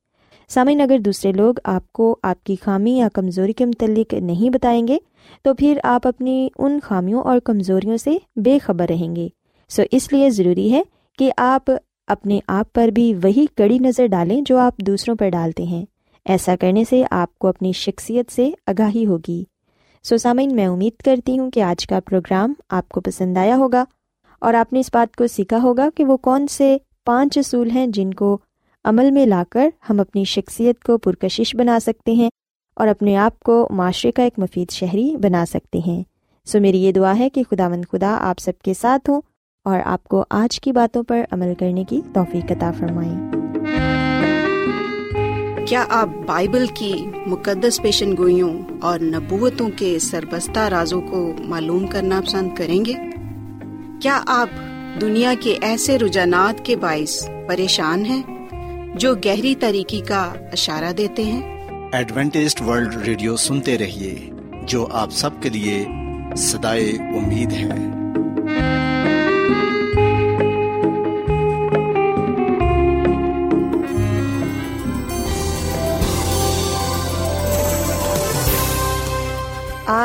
سامعین، 0.48 0.80
اگر 0.80 0.98
دوسرے 0.98 1.32
لوگ 1.32 1.54
آپ 1.64 1.92
کو 1.92 2.16
آپ 2.22 2.44
کی 2.44 2.56
خامی 2.62 2.96
یا 2.96 3.08
کمزوری 3.14 3.52
کے 3.52 3.64
متعلق 3.64 4.14
نہیں 4.14 4.50
بتائیں 4.50 4.88
گے، 4.88 4.98
تو 5.42 5.54
پھر 5.54 5.78
آپ 5.82 6.06
اپنی 6.06 6.48
ان 6.58 6.78
خامیوں 6.82 7.22
اور 7.22 7.38
کمزوریوں 7.38 7.96
سے 7.96 8.16
بے 8.36 8.58
خبر 8.58 8.86
رہیں 8.88 9.16
گے۔ 9.16 9.28
سو 9.68 9.82
اس 9.90 10.12
لیے 10.12 10.30
ضروری 10.30 10.72
ہے 10.72 10.82
کہ 11.18 11.32
آپ 11.36 11.70
اپنے 12.08 12.40
آپ 12.46 12.72
پر 12.72 12.88
بھی 12.88 13.14
وہی 13.14 13.46
کڑی 13.56 13.78
نظر 13.78 14.06
ڈالیں 14.06 14.42
جو 14.46 14.58
آپ 14.58 14.76
دوسروں 14.78 15.16
پر 15.16 15.28
ڈالتے 15.28 15.62
ہیں۔ 15.62 15.84
ایسا 16.24 16.56
کرنے 16.60 16.84
سے 16.90 17.04
آپ 17.10 17.38
کو 17.38 17.48
اپنی 17.48 17.72
شخصیت 17.72 18.32
سے 18.32 18.50
آگاہی 18.66 19.06
ہوگی۔ 19.06 19.44
سو 20.02 20.16
سامعین، 20.16 20.56
میں 20.56 20.66
امید 20.66 21.02
کرتی 21.02 21.38
ہوں 21.38 21.50
کہ 21.50 21.62
آج 21.62 21.86
کا 21.86 22.00
پروگرام 22.00 22.52
آپ 22.68 22.88
کو 22.88 23.00
پسند 23.00 23.36
آیا 23.36 23.56
ہوگا 23.56 23.84
اور 24.40 24.54
آپ 24.54 24.72
نے 24.72 24.80
اس 24.80 24.90
بات 24.92 25.16
کو 25.16 25.26
سیکھا 25.26 25.58
ہوگا 25.62 25.88
کہ 25.94 26.04
وہ 26.04 26.16
کون 26.16 26.46
سے 26.46 26.76
پانچ 27.04 27.38
اصول 27.38 27.70
ہیں 27.70 27.86
جن 27.86 28.14
کو 28.14 28.38
عمل 28.84 29.10
میں 29.10 29.26
لا 29.26 29.44
کر 29.50 29.68
ہم 29.90 30.00
اپنی 30.00 30.24
شخصیت 30.24 30.84
کو 30.84 30.98
پرکشش 30.98 31.56
بنا 31.56 31.80
سکتے 31.80 32.12
ہیں 32.12 32.28
اور 32.76 32.88
اپنے 32.88 33.16
آپ 33.16 33.40
کو 33.40 33.68
معاشرے 33.70 34.12
کا 34.12 34.22
ایک 34.22 34.38
مفید 34.38 34.70
شہری 34.70 35.16
بنا 35.16 35.44
سکتے 35.46 35.80
ہیں۔ 35.86 36.02
سو 36.44 36.60
میری 36.60 36.82
یہ 36.82 36.92
دعا 36.92 37.18
ہے 37.18 37.30
کہ 37.30 37.42
خدا 37.50 37.68
مند 37.68 37.84
خدا 37.92 38.18
آپ 38.20 38.38
سب 38.38 38.52
کے 38.64 38.74
ساتھ 38.74 39.10
ہوں 39.10 39.20
اور 39.68 39.80
آپ 39.84 40.04
کو 40.04 40.24
آج 40.30 40.60
کی 40.60 40.72
باتوں 40.72 41.02
پر 41.02 41.22
عمل 41.30 41.54
کرنے 41.58 41.84
کی 41.84 42.00
توفیق 42.14 42.52
عطا 42.52 42.70
فرمائیں۔ 42.78 43.32
کیا 45.66 45.84
آپ 45.88 46.08
بائبل 46.26 46.66
کی 46.74 47.06
مقدس 47.26 47.82
پیشن 47.82 48.16
گوئیوں 48.16 48.62
اور 48.80 48.98
نبوتوں 48.98 49.68
کے 49.76 49.98
سربستہ 49.98 50.58
رازوں 50.58 51.00
کو 51.00 51.32
معلوم 51.38 51.86
کرنا 51.86 52.20
پسند 52.26 52.54
کریں 52.54 52.84
گے؟ 52.84 52.92
کیا 54.02 54.20
آپ 54.26 54.48
دنیا 55.00 55.34
کے 55.40 55.58
ایسے 55.62 55.98
رجحانات 55.98 56.64
کے 56.64 56.76
باعث 56.76 57.28
پریشان 57.48 58.06
ہیں 58.06 58.22
جو 58.94 59.14
گہری 59.14 59.54
طریقے 59.54 60.00
کا 60.00 60.32
اشارہ 60.52 60.92
دیتے 60.92 61.22
ہیں؟ 61.22 61.58
ایڈوینٹیسٹ 61.92 62.62
ورلڈ 62.62 62.96
ریڈیو 62.96 63.36
سنتے 63.36 63.78
رہیے 63.78 64.30
جو 64.62 64.86
آپ 64.90 65.10
سب 65.10 65.30
کے 65.40 65.48
لیے 65.48 65.86
صدائے 66.36 66.90
امید 66.90 67.52
ہے۔ 67.52 67.97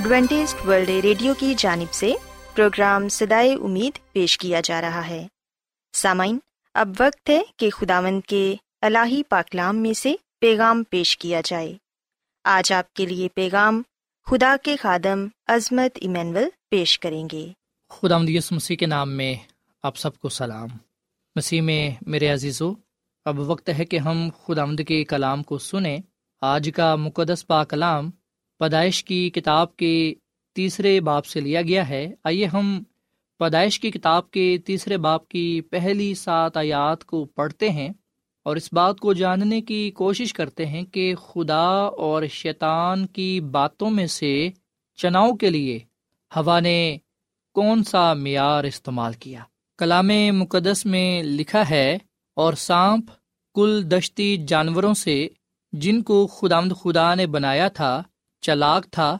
Adventist 0.00 0.54
World 0.66 0.88
Radio 0.88 1.34
کی 1.38 1.54
جانب 1.58 1.92
سے 1.92 2.12
پروگرام 2.54 3.08
سدائے 3.08 3.54
امید 3.54 4.12
پیش 4.12 4.38
کیا 4.38 4.60
جا 4.64 4.80
رہا 4.80 5.06
ہے۔ 5.06 5.26
سامعین، 5.92 6.38
اب 6.74 6.88
وقت 7.00 7.30
ہے 7.30 7.42
کہ 7.56 7.70
خداوند 7.70 8.20
کے 8.26 8.54
الہی 8.80 9.22
پاکلام 9.22 9.76
میں 9.76 9.92
سے 9.92 10.14
پیغام 10.40 10.82
پیش 10.90 11.18
کیا 11.18 11.40
جائے۔ 11.44 11.76
آج 12.44 12.72
آپ 12.72 12.94
کے 12.94 13.06
لیے 13.06 13.28
پیغام 13.34 13.82
خدا 14.26 14.56
کے 14.62 14.76
خادم 14.76 15.26
عظمت 15.46 15.98
ایمینول 16.00 16.48
پیش 16.70 16.98
کریں 16.98 17.28
گے۔ 17.32 17.48
خدا 17.88 18.18
مدیس 18.18 18.52
مسیح 18.52 18.76
کے 18.76 18.86
نام 18.86 19.10
میں 19.10 19.34
آپ 19.82 19.96
سب 19.96 20.18
کو 20.18 20.28
سلام۔ 20.28 20.68
مسیح 21.36 21.62
میں 21.62 21.90
میرے 22.06 22.28
عزیزو، 22.28 22.72
اب 23.24 23.38
وقت 23.38 23.70
ہے 23.78 23.84
کہ 23.84 23.98
ہم 23.98 24.28
خدا 24.46 24.64
مد 24.64 24.80
کے 24.88 25.04
کلام 25.04 25.42
کو 25.42 25.58
سنیں۔ 25.58 25.98
آج 26.40 26.70
کا 26.76 26.96
مقدس 26.96 27.46
پا 27.46 27.64
کلام 27.64 28.10
پیدائش 28.60 29.02
کی 29.04 29.30
کتاب 29.30 29.76
کے 29.76 29.92
تیسرے 30.56 31.00
باپ 31.00 31.26
سے 31.26 31.40
لیا 31.40 31.62
گیا 31.62 31.88
ہے۔ 31.88 32.06
آئیے 32.24 32.46
ہم 32.46 32.82
پیدائش 33.40 33.78
کی 33.80 33.90
کتاب 33.90 34.30
کے 34.30 34.56
تیسرے 34.66 34.96
باپ 34.96 35.28
کی 35.28 35.60
پہلی 35.60 36.14
سات 36.14 36.56
آیات 36.56 37.04
کو 37.04 37.24
پڑھتے 37.24 37.68
ہیں 37.68 37.88
اور 38.46 38.56
اس 38.56 38.72
بات 38.72 39.00
کو 39.00 39.12
جاننے 39.12 39.60
کی 39.60 39.90
کوشش 39.90 40.32
کرتے 40.34 40.66
ہیں 40.66 40.82
کہ 40.84 41.14
خدا 41.14 41.66
اور 41.98 42.26
شیطان 42.32 43.06
کی 43.06 43.40
باتوں 43.40 43.90
میں 43.90 44.06
سے 44.06 44.32
چناؤ 44.98 45.32
کے 45.32 45.50
لیے 45.50 45.78
ہوا 46.32 46.58
نے 46.60 46.98
کون 47.56 47.84
سا 47.84 48.12
معیار 48.14 48.64
استعمال 48.64 49.12
کیا۔ 49.12 49.42
کلام 49.78 50.10
مقدس 50.32 50.86
میں 50.86 51.22
لکھا 51.22 51.68
ہے، 51.70 51.98
اور 52.36 52.54
سانپ 52.58 53.10
کل 53.56 53.82
دشتی 53.90 54.36
جانوروں 54.48 54.94
سے 54.94 55.28
جن 55.72 56.02
کو 56.02 56.26
خدا 56.26 56.60
خدا 56.80 57.14
نے 57.14 57.26
بنایا 57.26 57.68
تھا 57.68 58.02
چلاک 58.40 58.90
تھا 58.90 59.18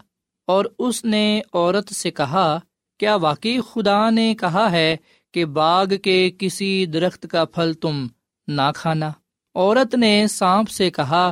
اور 0.49 0.65
اس 0.79 1.05
نے 1.05 1.41
عورت 1.53 1.93
سے 1.95 2.11
کہا، 2.11 2.59
کیا 3.01 3.15
واقعی 3.15 3.59
خدا 3.61 4.11
نے 4.11 4.35
کہا 4.35 4.71
ہے 4.71 4.97
کہ 5.35 5.45
باغ 5.45 5.87
کے 6.03 6.31
کسی 6.39 6.87
درخت 6.87 7.27
کا 7.31 7.45
پھل 7.45 7.73
تم 7.73 8.07
نہ 8.49 8.71
کھانا؟ 8.75 9.11
عورت 9.55 9.95
نے 9.95 10.27
سانپ 10.31 10.71
سے 10.71 10.91
کہا 10.91 11.31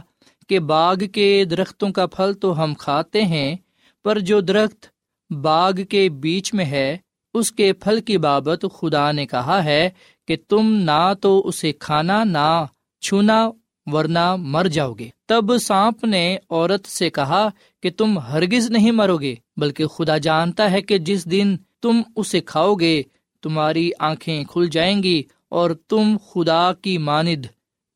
کہ 0.48 0.58
باغ 0.58 0.96
کے 1.12 1.44
درختوں 1.44 1.90
کا 1.92 2.06
پھل 2.06 2.32
تو 2.32 2.62
ہم 2.62 2.74
کھاتے 2.74 3.22
ہیں، 3.22 3.56
پر 4.04 4.18
جو 4.18 4.40
درخت 4.40 4.86
باغ 5.30 5.72
کے 5.88 6.08
بیچ 6.08 6.54
میں 6.54 6.64
ہے، 6.64 6.96
اس 7.34 7.52
کے 7.52 7.72
پھل 7.72 8.00
کی 8.00 8.18
بابت 8.18 8.64
خدا 8.74 9.10
نے 9.12 9.26
کہا 9.26 9.64
ہے 9.64 9.88
کہ 10.28 10.36
تم 10.48 10.72
نہ 10.72 11.12
تو 11.20 11.42
اسے 11.48 11.72
کھانا، 11.72 12.24
نہ 12.24 12.64
چھونا، 13.02 13.50
ورنہ 13.86 14.36
مر 14.36 14.66
جاؤ 14.66 14.92
گے۔ 14.92 15.08
تب 15.26 15.56
سانپ 15.58 16.04
نے 16.04 16.38
عورت 16.50 16.86
سے 16.86 17.10
کہا 17.10 17.48
کہ 17.82 17.90
تم 17.90 18.18
ہرگز 18.18 18.70
نہیں 18.70 18.90
مرو 18.90 19.16
گے، 19.16 19.34
بلکہ 19.56 19.86
خدا 19.86 20.18
جانتا 20.18 20.70
ہے 20.70 20.82
کہ 20.82 20.98
جس 20.98 21.30
دن 21.30 21.56
تم 21.82 22.00
اسے 22.16 22.40
کھاؤ 22.40 22.74
گے، 22.74 23.02
تمہاری 23.42 23.90
آنکھیں 23.98 24.44
کھل 24.44 24.66
جائیں 24.66 25.02
گی 25.02 25.22
اور 25.48 25.70
تم 25.70 26.16
خدا 26.30 26.72
کی 26.72 26.98
ماند 26.98 27.46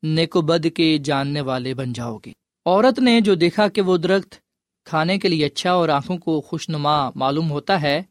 نیکو 0.03 0.41
بد 0.41 0.67
کے 0.75 0.97
جاننے 0.97 1.41
والے 1.41 1.73
بن 1.73 1.93
جاؤ 1.93 2.17
گے۔ 2.25 2.31
عورت 2.65 2.99
نے 2.99 3.21
جو 3.21 3.35
دیکھا 3.35 3.67
کہ 3.67 3.81
وہ 3.81 3.97
درخت 3.97 4.35
کھانے 4.85 5.17
کے 5.17 5.27
لیے 5.27 5.45
اچھا 5.45 5.71
اور 5.71 5.89
آنکھوں 5.89 6.17
کو 6.17 6.41
خوش 6.41 6.69
نما 6.69 7.09
معلوم 7.15 7.51
ہوتا 7.51 7.81
ہے 7.81 8.01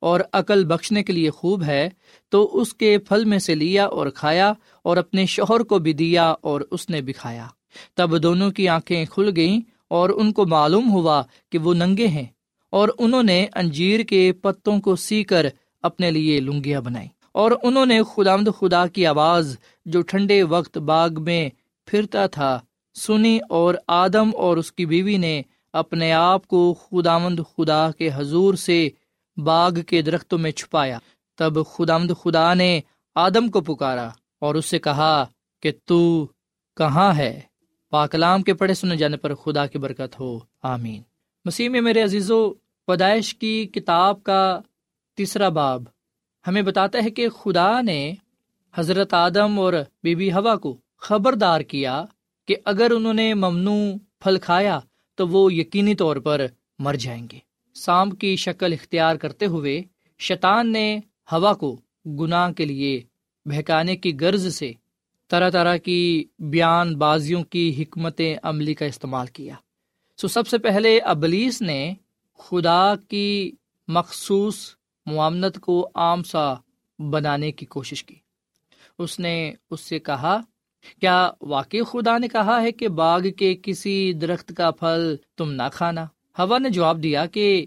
اور 0.00 0.20
عقل 0.32 0.64
بخشنے 0.64 1.02
کے 1.02 1.12
لیے 1.12 1.30
خوب 1.30 1.64
ہے، 1.64 1.88
تو 2.28 2.60
اس 2.60 2.74
کے 2.74 2.98
پھل 2.98 3.24
میں 3.24 3.38
سے 3.38 3.54
لیا 3.54 3.86
اور 3.86 4.06
کھایا 4.06 4.52
اور 4.82 4.96
اپنے 4.96 5.26
شوہر 5.26 5.60
کو 5.60 5.78
بھی 5.78 5.92
دیا 5.92 6.34
اور 6.40 6.60
اس 6.70 6.90
نے 6.90 7.00
بھی 7.00 7.12
کھایا۔ 7.12 7.46
تب 7.94 8.22
دونوں 8.22 8.50
کی 8.50 8.68
آنکھیں 8.68 9.04
کھل 9.04 9.30
گئیں 9.36 9.73
اور 9.88 10.10
ان 10.10 10.32
کو 10.32 10.46
معلوم 10.46 10.90
ہوا 10.90 11.22
کہ 11.52 11.58
وہ 11.58 11.74
ننگے 11.74 12.08
ہیں 12.08 12.26
اور 12.70 12.88
انہوں 12.98 13.22
نے 13.22 13.46
انجیر 13.54 14.00
کے 14.00 14.32
پتوں 14.32 14.80
کو 14.80 14.96
سی 14.96 15.24
کر 15.24 15.46
اپنے 15.82 16.10
لیے 16.10 16.40
لنگیاں 16.40 16.80
بنائی 16.80 17.08
اور 17.32 17.50
انہوں 17.62 17.86
نے 17.86 18.00
خدامد 18.02 18.48
خدا 18.60 18.86
کی 18.86 19.06
آواز 19.06 19.56
جو 19.86 20.02
ٹھنڈے 20.02 20.42
وقت 20.42 20.78
باغ 20.78 21.22
میں 21.22 21.50
پھرتا 21.86 22.26
تھا، 22.26 22.60
سنی 22.94 23.38
اور 23.48 23.74
آدم 23.88 24.30
اور 24.36 24.56
اس 24.56 24.72
کی 24.72 24.86
بیوی 24.86 25.16
نے 25.16 25.42
اپنے 25.72 26.12
آپ 26.12 26.46
کو 26.46 26.74
خدامد 26.74 27.40
خدا 27.56 27.90
کے 27.90 28.10
حضور 28.14 28.54
سے 28.54 28.88
باغ 29.36 29.74
کے 29.74 30.02
درختوں 30.02 30.38
میں 30.38 30.50
چھپایا۔ 30.50 30.98
تب 31.38 31.66
خدامد 31.66 32.10
خدا 32.22 32.54
نے 32.54 32.80
آدم 33.14 33.48
کو 33.48 33.60
پکارا 33.60 34.08
اور 34.40 34.54
اس 34.54 34.66
سے 34.66 34.78
کہا 34.78 35.24
کہ 35.62 35.72
تو 35.84 36.26
کہاں 36.76 37.14
ہے؟ 37.14 37.40
پاکلام 37.94 38.42
کے 38.42 38.54
پڑھے 38.54 38.74
سنے 38.74 38.96
جانے 38.96 39.16
پر 39.16 39.34
خدا 39.34 39.66
کی 39.66 39.78
برکت 39.78 40.20
ہو۔ 40.20 40.38
آمین۔ 40.62 41.02
مسیح 41.44 41.68
میں 41.68 41.80
میرے 41.80 42.02
عزیز 42.02 42.30
و 42.30 42.54
پیدائش 42.86 43.34
کی 43.34 43.66
کتاب 43.66 44.22
کا 44.22 44.60
تیسرا 45.16 45.48
باب 45.48 45.82
ہمیں 46.46 46.62
بتاتا 46.62 47.04
ہے 47.04 47.10
کہ 47.10 47.28
خدا 47.28 47.80
نے 47.80 48.14
حضرت 48.74 49.14
آدم 49.14 49.58
اور 49.58 49.72
بی 50.02 50.14
بی 50.14 50.32
ہوا 50.32 50.56
کو 50.56 50.76
خبردار 50.96 51.60
کیا 51.60 52.04
کہ 52.48 52.56
اگر 52.64 52.90
انہوں 52.96 53.14
نے 53.14 53.34
ممنوع 53.34 53.96
پھل 54.20 54.38
کھایا 54.42 54.80
تو 55.14 55.28
وہ 55.28 55.52
یقینی 55.52 55.94
طور 55.94 56.16
پر 56.16 56.46
مر 56.78 56.94
جائیں 56.94 57.26
گے۔ 57.32 57.38
سانپ 57.74 58.20
کی 58.20 58.36
شکل 58.36 58.72
اختیار 58.72 59.16
کرتے 59.16 59.46
ہوئے 59.46 59.82
شیطان 60.18 60.72
نے 60.72 60.98
ہوا 61.32 61.52
کو 61.52 61.80
گناہ 62.06 62.52
کے 62.52 62.64
لیے 62.64 63.02
بہکانے 63.44 63.96
کی 63.96 64.12
غرض 64.20 64.54
سے 64.54 64.72
طرح 65.30 65.50
طرح 65.50 65.76
کی 65.76 66.24
بیان 66.38 66.96
بازیوں 66.96 67.42
کی 67.42 67.82
حکمت 67.82 68.20
عملی 68.42 68.74
کا 68.74 68.84
استعمال 68.84 69.26
کیا۔ 69.26 69.54
سو 70.16 70.28
سب 70.28 70.46
سے 70.46 70.58
پہلے 70.58 70.98
ابلیس 70.98 71.62
نے 71.62 71.94
خدا 72.38 72.94
کی 73.08 73.52
مخصوص 73.88 74.56
معاملت 75.06 75.58
کو 75.60 75.90
عام 75.94 76.22
سا 76.22 76.54
بنانے 76.98 77.52
کی 77.52 77.66
کوشش 77.66 78.04
کی۔ 78.04 78.14
اس 78.98 79.18
نے 79.18 79.52
اس 79.70 79.80
سے 79.80 79.98
کہا، 79.98 80.40
کیا 81.00 81.30
واقعی 81.40 81.80
خدا 81.82 82.18
نے 82.18 82.28
کہا 82.28 82.62
ہے 82.62 82.72
کہ 82.72 82.88
باغ 82.88 83.20
کے 83.36 83.56
کسی 83.62 84.12
درخت 84.12 84.52
کا 84.56 84.70
پھل 84.70 85.16
تم 85.36 85.52
نہ 85.52 85.68
کھانا؟ 85.72 86.04
ہوا 86.38 86.58
نے 86.58 86.70
جواب 86.70 87.02
دیا 87.02 87.26
کہ 87.26 87.66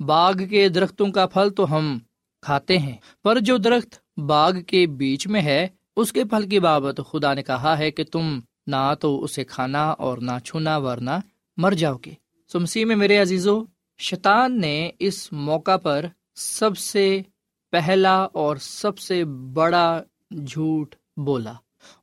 باغ 0.00 0.32
کے 0.50 0.68
درختوں 0.68 1.12
کا 1.12 1.26
پھل 1.26 1.50
تو 1.50 1.76
ہم 1.76 1.98
کھاتے 2.40 2.78
ہیں، 2.78 2.96
پر 3.24 3.38
جو 3.38 3.56
درخت 3.56 4.20
باغ 4.20 4.52
کے 4.66 4.86
بیچ 4.86 5.26
میں 5.26 5.42
ہے 5.42 5.68
اس 5.98 6.12
کے 6.12 6.24
پھل 6.24 6.48
کی 6.48 6.60
بابت 6.60 7.00
خدا 7.10 7.34
نے 7.34 7.42
کہا 7.42 7.78
ہے 7.78 7.90
کہ 7.90 8.04
تم 8.04 8.40
نہ 8.66 8.94
تو 9.00 9.22
اسے 9.22 9.44
کھانا 9.44 9.90
اور 9.90 10.18
نہ 10.18 10.30
چھونا 10.44 10.76
ورنہ 10.76 11.10
مر 11.56 11.72
جاؤ 11.72 11.96
گے۔ 12.06 12.14
سمسی 12.52 12.84
میں 12.84 12.96
میرے 12.96 13.16
عزیزو، 13.16 13.64
شیطان 13.98 14.60
نے 14.60 14.90
اس 14.98 15.32
موقع 15.32 15.76
پر 15.76 16.06
سب 16.34 16.78
سے 16.78 17.22
پہلا 17.70 18.18
اور 18.22 18.56
سب 18.56 18.98
سے 18.98 19.24
بڑا 19.24 20.02
جھوٹ 20.46 20.94
بولا۔ 21.16 21.52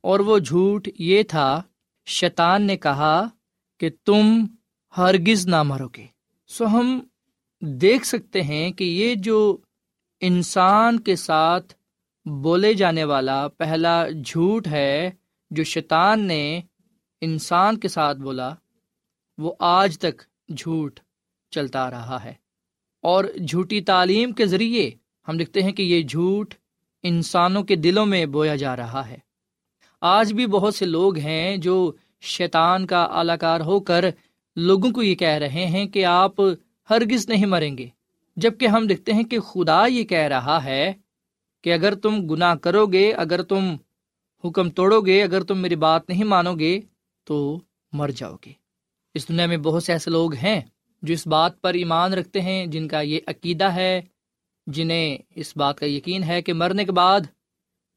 اور 0.00 0.20
وہ 0.20 0.38
جھوٹ 0.38 0.88
یہ 0.98 1.22
تھا، 1.22 1.62
شیطان 2.06 2.62
نے 2.62 2.76
کہا 2.76 3.22
کہ 3.80 3.90
تم 4.04 4.44
ہرگز 4.96 5.46
نہ 5.46 5.62
مرو 5.62 5.88
گے۔ 5.96 6.06
سو 6.48 6.66
ہم 6.66 7.00
دیکھ 7.60 8.06
سکتے 8.06 8.42
ہیں 8.42 8.70
کہ 8.70 8.84
یہ 8.84 9.14
جو 9.14 9.56
انسان 10.20 11.00
کے 11.00 11.16
ساتھ 11.16 11.74
بولے 12.26 12.74
جانے 12.74 13.04
والا 13.04 13.48
پہلا 13.48 14.08
جھوٹ 14.08 14.66
ہے 14.66 15.10
جو 15.50 15.64
شیطان 15.64 16.26
نے 16.26 16.60
انسان 17.20 17.76
کے 17.76 17.88
ساتھ 17.88 18.18
بولا، 18.18 18.54
وہ 19.38 19.54
آج 19.58 19.98
تک 19.98 20.22
جھوٹ 20.56 21.00
چلتا 21.50 21.90
رہا 21.90 22.24
ہے۔ 22.24 22.34
اور 23.02 23.24
جھوٹی 23.48 23.80
تعلیم 23.80 24.32
کے 24.32 24.46
ذریعے 24.46 24.90
ہم 25.28 25.36
دیکھتے 25.36 25.62
ہیں 25.62 25.72
کہ 25.72 25.82
یہ 25.82 26.02
جھوٹ 26.02 26.54
انسانوں 27.02 27.62
کے 27.62 27.76
دلوں 27.76 28.06
میں 28.06 28.26
بویا 28.26 28.56
جا 28.56 28.76
رہا 28.76 29.08
ہے۔ 29.08 29.16
آج 30.00 30.32
بھی 30.32 30.46
بہت 30.46 30.74
سے 30.74 30.86
لوگ 30.86 31.16
ہیں 31.16 31.56
جو 31.56 31.92
شیطان 32.20 32.86
کا 32.86 33.02
اعلی 33.02 33.38
کار 33.40 33.60
ہو 33.60 33.80
کر 33.80 34.04
لوگوں 34.56 34.90
کو 34.90 35.02
یہ 35.02 35.14
کہہ 35.14 35.38
رہے 35.38 35.66
ہیں 35.66 35.86
کہ 35.86 36.04
آپ 36.04 36.40
ہرگز 36.90 37.28
نہیں 37.28 37.46
مریں 37.46 37.78
گے 37.78 37.86
جبکہ 38.36 38.66
ہم 38.66 38.86
دیکھتے 38.86 39.12
ہیں 39.12 39.24
کہ 39.24 39.40
خدا 39.40 39.86
یہ 39.86 40.04
کہہ 40.04 40.26
رہا 40.26 40.64
ہے 40.64 40.92
کہ 41.66 41.74
اگر 41.74 41.94
تم 41.94 42.26
گناہ 42.26 42.54
کرو 42.54 42.86
گے 42.86 43.12
اگر 43.12 43.42
تم 43.42 43.76
حکم 44.44 44.70
توڑو 44.70 45.00
گے 45.00 45.22
اگر 45.22 45.42
تم 45.42 45.58
میری 45.58 45.76
بات 45.76 46.08
نہیں 46.08 46.24
مانو 46.24 46.54
گے 46.54 46.80
تو 47.24 47.60
مر 47.92 48.10
جاؤ 48.10 48.36
گے 48.46 48.52
اس 49.14 49.28
دنیا 49.28 49.46
میں 49.46 49.56
بہت 49.56 49.82
سے 49.82 49.92
ایسے 49.92 50.10
لوگ 50.10 50.34
ہیں 50.34 50.60
جو 51.02 51.12
اس 51.12 51.26
بات 51.26 51.60
پر 51.60 51.74
ایمان 51.74 52.12
رکھتے 52.12 52.40
ہیں، 52.40 52.66
جن 52.66 52.88
کا 52.88 53.00
یہ 53.00 53.20
عقیدہ 53.26 53.64
ہے، 53.64 54.02
جنہیں 54.66 55.18
اس 55.34 55.56
بات 55.56 55.78
کا 55.78 55.86
یقین 55.86 56.22
ہے 56.22 56.42
کہ 56.42 56.52
مرنے 56.52 56.84
کے 56.84 56.92
بعد 56.92 57.20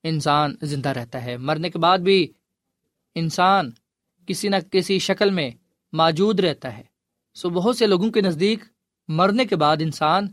انسان 0.03 0.55
زندہ 0.61 0.89
رہتا 0.89 1.25
ہے۔ 1.25 1.37
مرنے 1.37 1.69
کے 1.69 1.79
بعد 1.79 1.97
بھی 1.97 2.33
انسان 3.15 3.71
کسی 4.27 4.47
نہ 4.47 4.55
کسی 4.71 4.99
شکل 4.99 5.29
میں 5.29 5.51
موجود 5.93 6.39
رہتا 6.39 6.77
ہے۔ 6.77 6.83
سو 7.33 7.49
بہت 7.49 7.77
سے 7.77 7.87
لوگوں 7.87 8.11
کے 8.11 8.21
نزدیک 8.21 8.63
مرنے 9.07 9.45
کے 9.45 9.55
بعد 9.55 9.77
انسان 9.79 10.27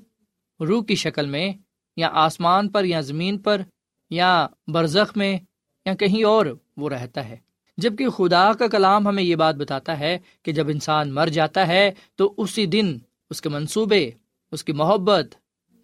روح 0.61 0.85
کی 0.85 0.95
شکل 0.95 1.27
میں 1.27 1.53
یا 1.97 2.09
آسمان 2.13 2.69
پر 2.69 2.85
یا 2.85 3.01
زمین 3.01 3.39
پر 3.39 3.63
یا 4.11 4.47
برزخ 4.69 5.17
میں 5.17 5.39
یا 5.85 5.95
کہیں 5.95 6.25
اور 6.25 6.47
وہ 6.77 6.91
رہتا 6.91 7.29
ہے۔ 7.29 7.37
جبکہ 7.77 8.09
خدا 8.09 8.53
کا 8.53 8.69
کلام 8.69 9.09
ہمیں 9.09 9.23
یہ 9.23 9.37
بات 9.37 9.55
بتاتا 9.55 9.99
ہے 9.99 10.19
کہ 10.43 10.53
جب 10.53 10.69
انسان 10.69 11.15
مر 11.15 11.27
جاتا 11.27 11.67
ہے 11.67 11.91
تو 12.15 12.35
اسی 12.37 12.67
دن 12.67 12.99
اس 13.31 13.41
کے 13.41 13.49
منصوبے، 13.49 14.11
اس 14.53 14.65
کی 14.65 14.73
محبت، 14.73 15.35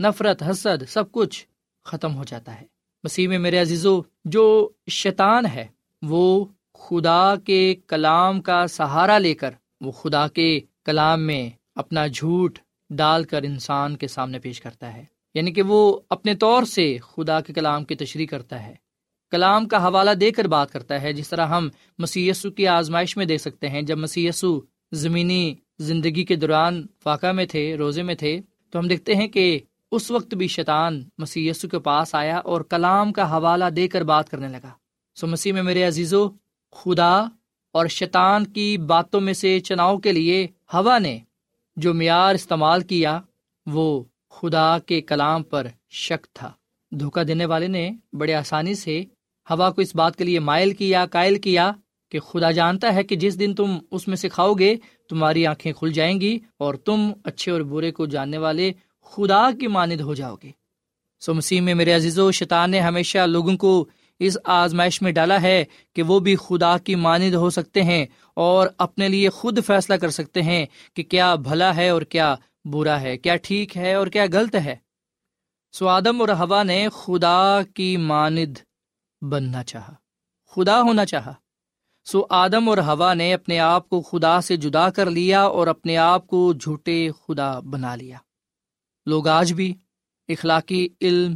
نفرت، 0.00 0.42
حسد، 0.50 0.88
سب 0.88 1.12
کچھ 1.12 1.46
ختم 1.84 2.14
ہو 2.14 2.24
جاتا 2.24 2.60
ہے۔ 2.60 2.66
مسیح 3.04 3.28
میں 3.28 3.38
میرے 3.38 3.58
عزیزو، 3.58 4.00
جو 4.24 4.68
شیطان 4.90 5.46
ہے، 5.46 5.66
وہ 6.02 6.44
خدا 6.78 7.34
کے 7.36 7.74
کلام 7.86 8.40
کا 8.40 8.66
سہارا 8.66 9.18
لے 9.18 9.34
کر، 9.34 9.50
وہ 9.80 9.90
خدا 9.90 10.28
کے 10.28 10.60
کلام 10.84 11.26
میں 11.26 11.50
اپنا 11.74 12.06
جھوٹ 12.06 12.58
ڈال 12.90 13.24
کر 13.24 13.42
انسان 13.42 13.96
کے 13.96 14.08
سامنے 14.08 14.38
پیش 14.38 14.60
کرتا 14.60 14.94
ہے۔ 14.94 15.04
یعنی 15.34 15.52
کہ 15.52 15.62
وہ 15.62 16.00
اپنے 16.10 16.34
طور 16.34 16.62
سے 16.62 16.98
خدا 16.98 17.40
کے 17.40 17.52
کلام 17.52 17.84
کی 17.84 17.94
تشریح 17.94 18.26
کرتا 18.26 18.66
ہے۔ 18.66 18.74
کلام 19.30 19.68
کا 19.68 19.86
حوالہ 19.86 20.10
دے 20.10 20.30
کر 20.30 20.44
بات 20.44 20.72
کرتا 20.72 21.02
ہے، 21.02 21.12
جس 21.12 21.28
طرح 21.28 21.46
ہم 21.46 21.68
مسیسو 21.98 22.50
کی 22.50 22.66
آزمائش 22.66 23.16
میں 23.16 23.26
دیکھ 23.26 23.42
سکتے 23.42 23.68
ہیں۔ 23.68 23.82
جب 23.82 23.98
مسیسو 23.98 24.60
زمینی 24.92 25.54
زندگی 25.78 26.24
کے 26.24 26.36
دوران 26.36 26.86
فاقہ 27.02 27.32
میں 27.32 27.46
تھے، 27.46 27.76
روزے 27.76 28.02
میں 28.02 28.14
تھے، 28.14 28.40
تو 28.70 28.78
ہم 28.78 28.88
دیکھتے 28.88 29.14
ہیں 29.14 29.28
کہ 29.28 29.58
اس 29.92 30.10
وقت 30.10 30.34
بھی 30.34 30.48
شیطان 30.48 31.04
مسیح 31.18 31.50
یسو 31.50 31.68
کے 31.68 31.78
پاس 31.78 32.14
آیا 32.14 32.38
اور 32.38 32.60
کلام 32.60 33.12
کا 33.12 33.36
حوالہ 33.36 33.64
دے 33.64 33.88
کر 33.88 34.02
بات 34.02 34.28
کرنے 34.28 34.48
لگا۔ 34.48 34.70
سو 35.14 35.26
مسیح 35.26 35.52
میں 35.52 35.62
میرے 35.62 35.82
عزیزو، 35.82 36.28
خدا 36.72 37.24
اور 37.72 37.86
شیطان 37.86 38.46
کی 38.46 38.78
باتوں 38.78 39.20
میں 39.20 39.32
سے 39.32 39.60
چناؤ 39.60 39.98
کے 39.98 40.12
لیے 40.12 40.46
ہوا 40.74 40.98
نے 40.98 41.18
جو 41.76 41.94
معیار 41.94 42.34
استعمال 42.34 42.80
کیا، 42.80 43.20
وہ 43.66 44.04
خدا 44.32 44.78
کے 44.78 45.00
کلام 45.00 45.42
پر 45.42 45.66
شک 45.90 46.26
تھا۔ 46.34 46.52
دھوکہ 46.92 47.24
دینے 47.24 47.44
والے 47.44 47.66
نے 47.66 47.90
بڑے 48.12 48.34
آسانی 48.34 48.74
سے 48.74 49.04
ہوا 49.50 49.70
کو 49.70 49.80
اس 49.80 49.94
بات 49.94 50.16
کے 50.16 50.24
لیے 50.24 50.40
مائل 50.40 50.70
کیا، 50.74 51.06
قائل 51.06 51.38
کیا 51.38 51.72
کہ 52.10 52.20
خدا 52.20 52.50
جانتا 52.50 52.94
ہے 52.94 53.02
کہ 53.02 53.16
جس 53.16 53.38
دن 53.40 53.54
تم 53.54 53.78
اس 53.90 54.08
میں 54.08 54.16
سے 54.16 54.28
کھاؤ 54.28 54.54
گے، 54.54 54.76
تمہاری 55.08 55.46
آنکھیں 55.46 55.72
کھل 55.72 55.92
جائیں 55.92 56.20
گی 56.20 56.38
اور 56.58 56.74
تم 56.74 57.10
اچھے 57.24 57.52
اور 57.52 57.60
برے 57.60 57.90
کو 57.92 58.06
جاننے 58.06 58.38
والے 58.38 58.72
خدا 59.04 59.50
کی 59.60 59.66
مانند 59.66 60.00
ہو 60.00 60.14
جاؤ 60.14 60.36
گے۔ 60.42 60.50
سو 61.20 61.34
مسیح 61.34 61.60
میں 61.60 61.74
میرے 61.74 61.92
عزیز 61.92 62.18
و 62.18 62.30
شیطان 62.32 62.70
نے 62.70 62.80
ہمیشہ 62.80 63.18
لوگوں 63.18 63.56
کو 63.56 63.86
اس 64.18 64.38
آزمائش 64.44 65.02
میں 65.02 65.12
ڈالا 65.12 65.42
ہے 65.42 65.64
کہ 65.94 66.02
وہ 66.02 66.18
بھی 66.20 66.36
خدا 66.36 66.78
کی 66.78 66.94
مانند 66.94 67.34
ہو 67.34 67.50
سکتے 67.50 67.82
ہیں 67.82 68.06
اور 68.34 68.68
اپنے 68.78 69.08
لیے 69.08 69.28
خود 69.28 69.58
فیصلہ 69.66 69.94
کر 69.94 70.10
سکتے 70.10 70.42
ہیں 70.42 70.66
کہ 70.94 71.02
کیا 71.02 71.34
بھلا 71.34 71.76
ہے 71.76 71.88
اور 71.88 72.02
کیا 72.02 72.34
برا 72.64 73.00
ہے، 73.00 73.16
کیا 73.18 73.36
ٹھیک 73.36 73.76
ہے 73.76 73.94
اور 73.94 74.06
کیا 74.06 74.24
غلط 74.32 74.54
ہے؟ 74.54 74.76
سو 75.72 75.88
آدم 75.88 76.20
اور 76.20 76.28
ہوا 76.28 76.62
نے 76.62 76.88
خدا 76.92 77.62
کی 77.74 77.96
مانند 77.96 78.58
بننا 79.22 79.64
چاہا، 79.64 79.94
خدا 80.50 80.80
ہونا 80.82 81.04
چاہا۔ 81.04 81.34
سو 82.04 82.26
آدم 82.30 82.68
اور 82.68 82.78
ہوا 82.78 83.14
نے 83.14 83.34
اپنے 83.34 83.58
آپ 83.58 83.88
کو 83.88 84.00
خدا 84.00 84.40
سے 84.40 84.56
جدا 84.56 84.90
کر 84.90 85.10
لیا 85.10 85.42
اور 85.42 85.66
اپنے 85.66 85.96
آپ 85.96 86.26
کو 86.26 86.52
جھوٹے 86.52 87.10
خدا 87.26 87.60
بنا 87.60 87.94
لیا۔ 87.96 88.18
لوگ 89.06 89.28
آج 89.28 89.52
بھی 89.52 89.74
اخلاقی 90.28 90.88
علم 91.00 91.34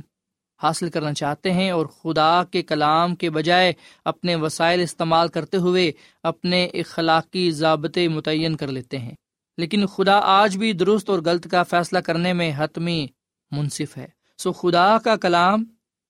حاصل 0.62 0.90
کرنا 0.90 1.14
چاہتے 1.14 1.52
ہیں 1.52 1.70
اور 1.70 1.86
خدا 1.86 2.44
کے 2.44 2.62
کلام 2.62 3.14
کے 3.14 3.30
بجائے 3.30 3.72
اپنے 4.04 4.36
وسائل 4.36 4.80
استعمال 4.80 5.28
کرتے 5.28 5.56
ہوئے 5.56 5.92
اپنے 6.22 6.64
اخلاقی 6.64 7.50
ضابطے 7.50 8.08
متعین 8.08 8.56
کر 8.56 8.66
لیتے 8.66 8.98
ہیں۔ 8.98 9.14
لیکن 9.56 9.86
خدا 9.86 10.20
آج 10.22 10.58
بھی 10.58 10.72
درست 10.72 11.10
اور 11.10 11.18
غلط 11.24 11.48
کا 11.50 11.62
فیصلہ 11.62 11.98
کرنے 11.98 12.32
میں 12.32 12.52
حتمی 12.56 13.06
منصف 13.50 13.96
ہے۔ 13.96 14.06
سو 14.38 14.52
خدا 14.52 14.98
کا 14.98 15.16
کلام 15.16 15.64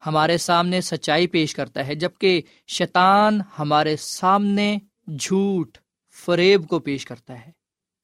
ہمارے 0.06 0.38
سامنے 0.38 0.80
سچائی 0.80 1.26
پیش 1.26 1.54
کرتا 1.54 1.86
ہے، 1.86 1.94
جبکہ 1.94 2.42
شیطان 2.66 3.40
ہمارے 3.58 3.96
سامنے 3.96 4.78
جھوٹ، 5.18 5.78
فریب 6.24 6.68
کو 6.68 6.78
پیش 6.78 7.06
کرتا 7.06 7.46
ہے، 7.46 7.50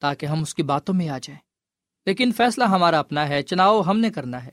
تاکہ 0.01 0.25
ہم 0.25 0.41
اس 0.41 0.55
کی 0.55 0.63
باتوں 0.63 0.95
میں 0.95 1.09
آ 1.09 1.17
جائیں۔ 1.17 1.39
لیکن 2.05 2.31
فیصلہ 2.31 2.63
ہمارا 2.63 2.99
اپنا 2.99 3.27
ہے، 3.27 3.41
چناؤ 3.41 3.81
ہم 3.81 3.99
نے 3.99 4.09
کرنا 4.09 4.45
ہے۔ 4.45 4.51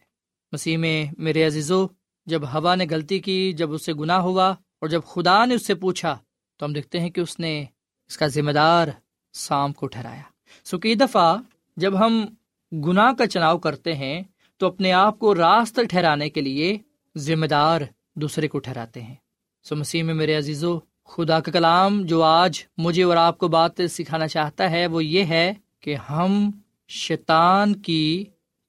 مسیح 0.52 0.76
میں 0.76 1.06
میرے 1.18 1.46
عزیزو، 1.46 1.86
جب 2.26 2.54
ہوا 2.54 2.74
نے 2.74 2.86
غلطی 2.90 3.18
کی، 3.18 3.52
جب 3.52 3.72
اس 3.72 3.84
سے 3.84 3.92
گناہ 3.92 4.18
ہوا 4.18 4.48
اور 4.50 4.88
جب 4.88 5.00
خدا 5.06 5.44
نے 5.44 5.54
اس 5.54 5.66
سے 5.66 5.74
پوچھا، 5.74 6.18
تو 6.56 6.66
ہم 6.66 6.72
دیکھتے 6.72 7.00
ہیں 7.00 7.10
کہ 7.10 7.20
اس 7.20 7.38
نے 7.38 7.64
اس 8.08 8.18
کا 8.18 8.26
ذمہ 8.26 8.50
دار 8.50 8.88
سام 9.32 9.72
کو 9.72 9.86
ٹھہرایا۔ 9.86 10.22
سو 10.64 10.78
کئی 10.78 10.94
دفعہ 10.94 11.36
جب 11.76 11.98
ہم 11.98 12.26
گناہ 12.72 13.12
کا 13.12 13.26
چناؤ 13.26 13.58
کرتے 13.58 13.94
ہیں 13.94 14.22
تو 14.56 14.66
اپنے 14.66 14.92
آپ 14.92 15.18
کو 15.18 15.34
راست 15.34 15.80
ٹھہرانے 15.90 16.30
کے 16.30 16.40
لیے 16.40 16.78
ذمہ 17.16 17.46
دار 17.46 17.80
دوسرے 18.14 18.48
کو 18.48 18.58
ٹھہراتے 18.58 19.02
ہیں۔ 19.02 19.14
سو 19.62 19.76
مسیح 19.76 20.02
میں 20.02 20.14
میرے 20.14 20.34
عزیزو، 20.34 20.78
خدا 21.04 21.40
کا 21.40 21.52
کلام 21.52 22.02
جو 22.02 22.22
آج 22.22 22.64
مجھے 22.78 23.02
اور 23.02 23.16
آپ 23.16 23.38
کو 23.38 23.48
بات 23.48 23.80
سکھانا 23.90 24.28
چاہتا 24.28 24.70
ہے 24.70 24.86
وہ 24.86 25.04
یہ 25.04 25.24
ہے 25.24 25.54
کہ 25.80 25.94
ہم 25.94 26.50
شیطان 26.88 27.74
کی 27.74 28.24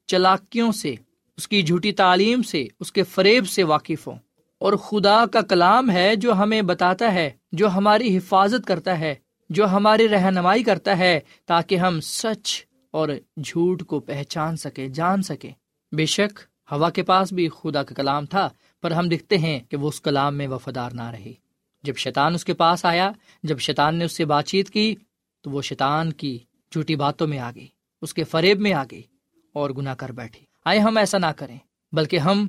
چلاکیوں 0.07 0.71
سے، 0.71 0.95
اس 1.37 1.47
کی 1.47 1.61
جھوٹی 1.61 1.91
تعلیم 1.91 2.43
سے، 2.43 2.67
اس 2.79 2.91
کے 2.91 3.03
فریب 3.03 3.47
سے 3.47 3.63
واقف 3.63 4.07
ہوں۔ 4.07 4.15
اور 4.57 4.73
خدا 4.73 5.25
کا 5.25 5.41
کلام 5.41 5.91
ہے 5.91 6.15
جو 6.15 6.33
ہمیں 6.33 6.61
بتاتا 6.61 7.13
ہے، 7.13 7.29
جو 7.51 7.69
ہماری 7.69 8.17
حفاظت 8.17 8.67
کرتا 8.67 8.99
ہے۔ 8.99 9.15
جو 9.51 9.65
ہماری 9.65 10.09
رہنمائی 10.09 10.63
کرتا 10.63 10.97
ہے 10.97 11.19
تاکہ 11.45 11.77
ہم 11.77 11.99
سچ 12.01 12.51
اور 12.91 13.09
جھوٹ 13.43 13.83
کو 13.83 13.99
پہچان 13.99 14.55
سکے 14.55 14.87
جان 14.89 15.21
سکے 15.21 15.49
بے 15.91 16.05
شک، 16.05 16.39
ہوا 16.71 16.89
کے 16.89 17.03
پاس 17.03 17.33
بھی 17.33 17.49
خدا 17.49 17.83
کا 17.83 17.95
کلام 17.95 18.25
تھا، 18.25 18.47
پر 18.81 18.91
ہم 18.91 19.09
دیکھتے 19.09 19.37
ہیں 19.37 19.59
کہ 19.59 19.77
وہ 19.77 19.87
اس 19.87 20.01
کلام 20.01 20.37
میں 20.37 20.47
وفادار 20.47 20.91
نہ 20.91 21.09
رہی 21.09 21.33
جب 21.83 21.97
شیطان 21.97 22.33
اس 22.33 22.45
کے 22.45 22.53
پاس 22.53 22.85
آیا، 22.85 23.11
جب 23.43 23.59
شیطان 23.59 23.95
نے 23.95 24.05
اس 24.05 24.11
سے 24.11 24.25
بات 24.25 24.45
چیت 24.45 24.69
کی، 24.69 24.95
تو 25.41 25.51
وہ 25.51 25.61
شیطان 25.61 26.13
کی 26.13 26.37
جھوٹی 26.71 26.95
باتوں 26.95 27.27
میں 27.27 27.39
آ 27.39 27.51
گئی، 27.55 27.67
اس 28.01 28.13
کے 28.13 28.23
فریب 28.23 28.59
میں 28.59 28.73
آ 28.73 28.83
گئی 28.91 29.03
اور 29.55 29.69
گناہ 29.69 29.95
کر 29.95 30.11
بیٹھی۔ 30.11 30.45
آئے، 30.65 30.79
ہم 30.79 30.97
ایسا 30.97 31.17
نہ 31.17 31.31
کریں، 31.37 31.57
بلکہ 31.93 32.17
ہم 32.17 32.47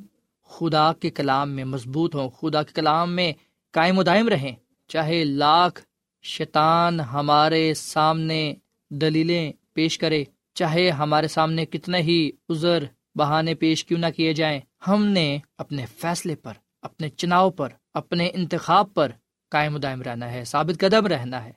خدا 0.51 0.93
کے 0.93 1.11
کلام 1.11 1.51
میں 1.51 1.65
مضبوط 1.65 2.15
ہوں، 2.15 2.29
خدا 2.31 2.63
کے 2.63 2.73
کلام 2.73 3.13
میں 3.13 3.33
قائم 3.75 3.99
و 3.99 4.03
دائم 4.03 4.29
رہیں، 4.29 4.55
چاہے 4.91 5.25
لاکھ 5.25 5.81
شیطان 6.23 7.01
ہمارے 7.01 7.75
سامنے 7.75 8.55
دلیلیں 8.91 9.53
پیش 9.73 9.99
کرے۔ 9.99 10.25
چاہے 10.55 10.91
ہمارے 10.91 11.29
سامنے 11.29 11.67
کتنے 11.67 11.99
ہی 11.99 12.31
ازر 12.49 12.85
بہانے 13.15 13.55
پیش 13.55 13.85
کیوں 13.85 13.99
نہ 13.99 14.07
کیے 14.17 14.33
جائیں، 14.33 14.61
ہم 14.89 15.05
نے 15.05 15.39
اپنے 15.59 15.87
فیصلے 15.87 16.35
پر، 16.35 16.53
اپنے 16.83 17.09
چناؤ 17.09 17.51
پر، 17.51 17.69
اپنے 17.95 18.31
انتخاب 18.35 18.95
پر 18.95 19.13
قائم 19.51 19.77
دائم 19.77 20.03
رہنا 20.03 20.33
ہے، 20.33 20.45
ثابت 20.45 20.81
قدم 20.81 21.07
رہنا 21.07 21.45
ہے۔ 21.45 21.53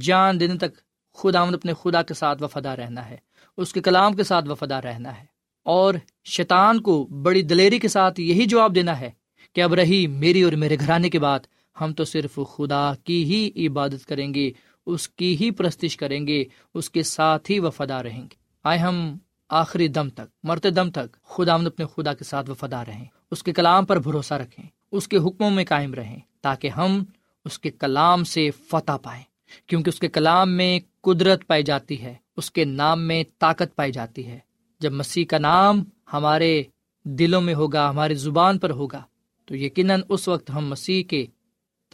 جان 0.00 0.40
دن 0.40 0.58
تک 0.58 0.76
خدا 1.14 1.40
اپنے 1.40 1.72
خدا 1.82 2.02
کے 2.02 2.14
ساتھ 2.14 2.42
وفادہ 2.42 2.68
رہنا 2.68 3.08
ہے، 3.08 3.16
اس 3.56 3.72
کے 3.72 3.80
کلام 3.80 4.12
کے 4.12 4.22
ساتھ 4.22 4.48
وفادہ 4.48 4.74
رہنا 4.74 5.20
ہے۔ 5.20 5.24
اور 5.64 5.94
شیطان 6.24 6.80
کو 6.80 7.04
بڑی 7.04 7.42
دلیری 7.42 7.78
کے 7.78 7.88
ساتھ 7.88 8.20
یہی 8.20 8.46
جواب 8.46 8.74
دینا 8.74 9.00
ہے 9.00 9.10
کہ 9.52 9.60
اب 9.60 9.74
رہی 9.74 10.06
میری 10.06 10.42
اور 10.42 10.52
میرے 10.52 10.76
گھرانے 10.80 11.10
کے 11.10 11.18
بعد 11.18 11.38
ہم 11.80 11.92
تو 11.92 12.04
صرف 12.04 12.38
خدا 12.56 12.92
کی 13.04 13.24
ہی 13.24 13.66
عبادت 13.66 14.06
کریں 14.06 14.34
گے، 14.34 14.52
اس 14.86 15.08
کی 15.08 15.36
ہی 15.40 15.50
پرستش 15.50 15.96
کریں 15.96 16.26
گے، 16.26 16.44
اس 16.74 16.90
کے 16.90 17.02
ساتھ 17.02 17.50
ہی 17.50 17.58
وفادہ 17.58 17.94
رہیں 17.94 18.22
گے۔ 18.22 18.34
آئے 18.64 18.78
ہم 18.78 19.16
آخری 19.48 19.88
دم 19.88 20.08
تک، 20.08 20.36
مرتے 20.42 20.70
دم 20.70 20.90
تک 20.90 21.22
خدا 21.22 21.54
اپنے 21.54 21.84
خدا 21.96 22.14
کے 22.14 22.24
ساتھ 22.24 22.50
وفادہ 22.50 22.76
رہیں۔ 22.76 23.04
اس 23.30 23.42
کے 23.42 23.52
کلام 23.52 23.84
پر 23.84 23.98
بھروسہ 23.98 24.34
رکھیں، 24.34 24.66
اس 24.92 25.08
کے 25.08 25.16
حکموں 25.16 25.50
میں 25.50 25.64
قائم 25.68 25.94
رہیں، 25.94 26.18
تاکہ 26.40 26.68
ہم 26.68 27.04
اس 27.44 27.58
کے 27.58 27.70
کلام 27.70 28.24
سے 28.24 28.50
فتح 28.50 28.92
پائیں۔ 29.02 29.22
کیونکہ 29.66 29.88
اس 29.88 30.00
کے 30.00 30.08
کلام 30.08 30.50
میں 30.50 30.80
قدرت 31.00 31.46
پائی 31.46 31.62
جاتی 31.62 32.02
ہے، 32.02 32.14
اس 32.36 32.50
کے 32.50 32.64
نام 32.64 33.02
میں 33.02 33.24
طاقت 33.38 33.76
پائی 33.76 33.92
جاتی 33.92 34.26
ہے۔ 34.26 34.38
جب 34.80 34.92
مسیح 34.92 35.24
کا 35.24 35.38
نام 35.38 35.84
ہمارے 36.12 36.62
دلوں 37.04 37.40
میں 37.40 37.54
ہوگا، 37.54 37.90
ہماری 37.90 38.14
زبان 38.14 38.58
پر 38.58 38.70
ہوگا، 38.70 39.02
تو 39.44 39.56
یقیناً 39.56 40.00
اس 40.08 40.28
وقت 40.28 40.50
ہم 40.50 40.68
مسیح 40.68 41.02
کے 41.02 41.26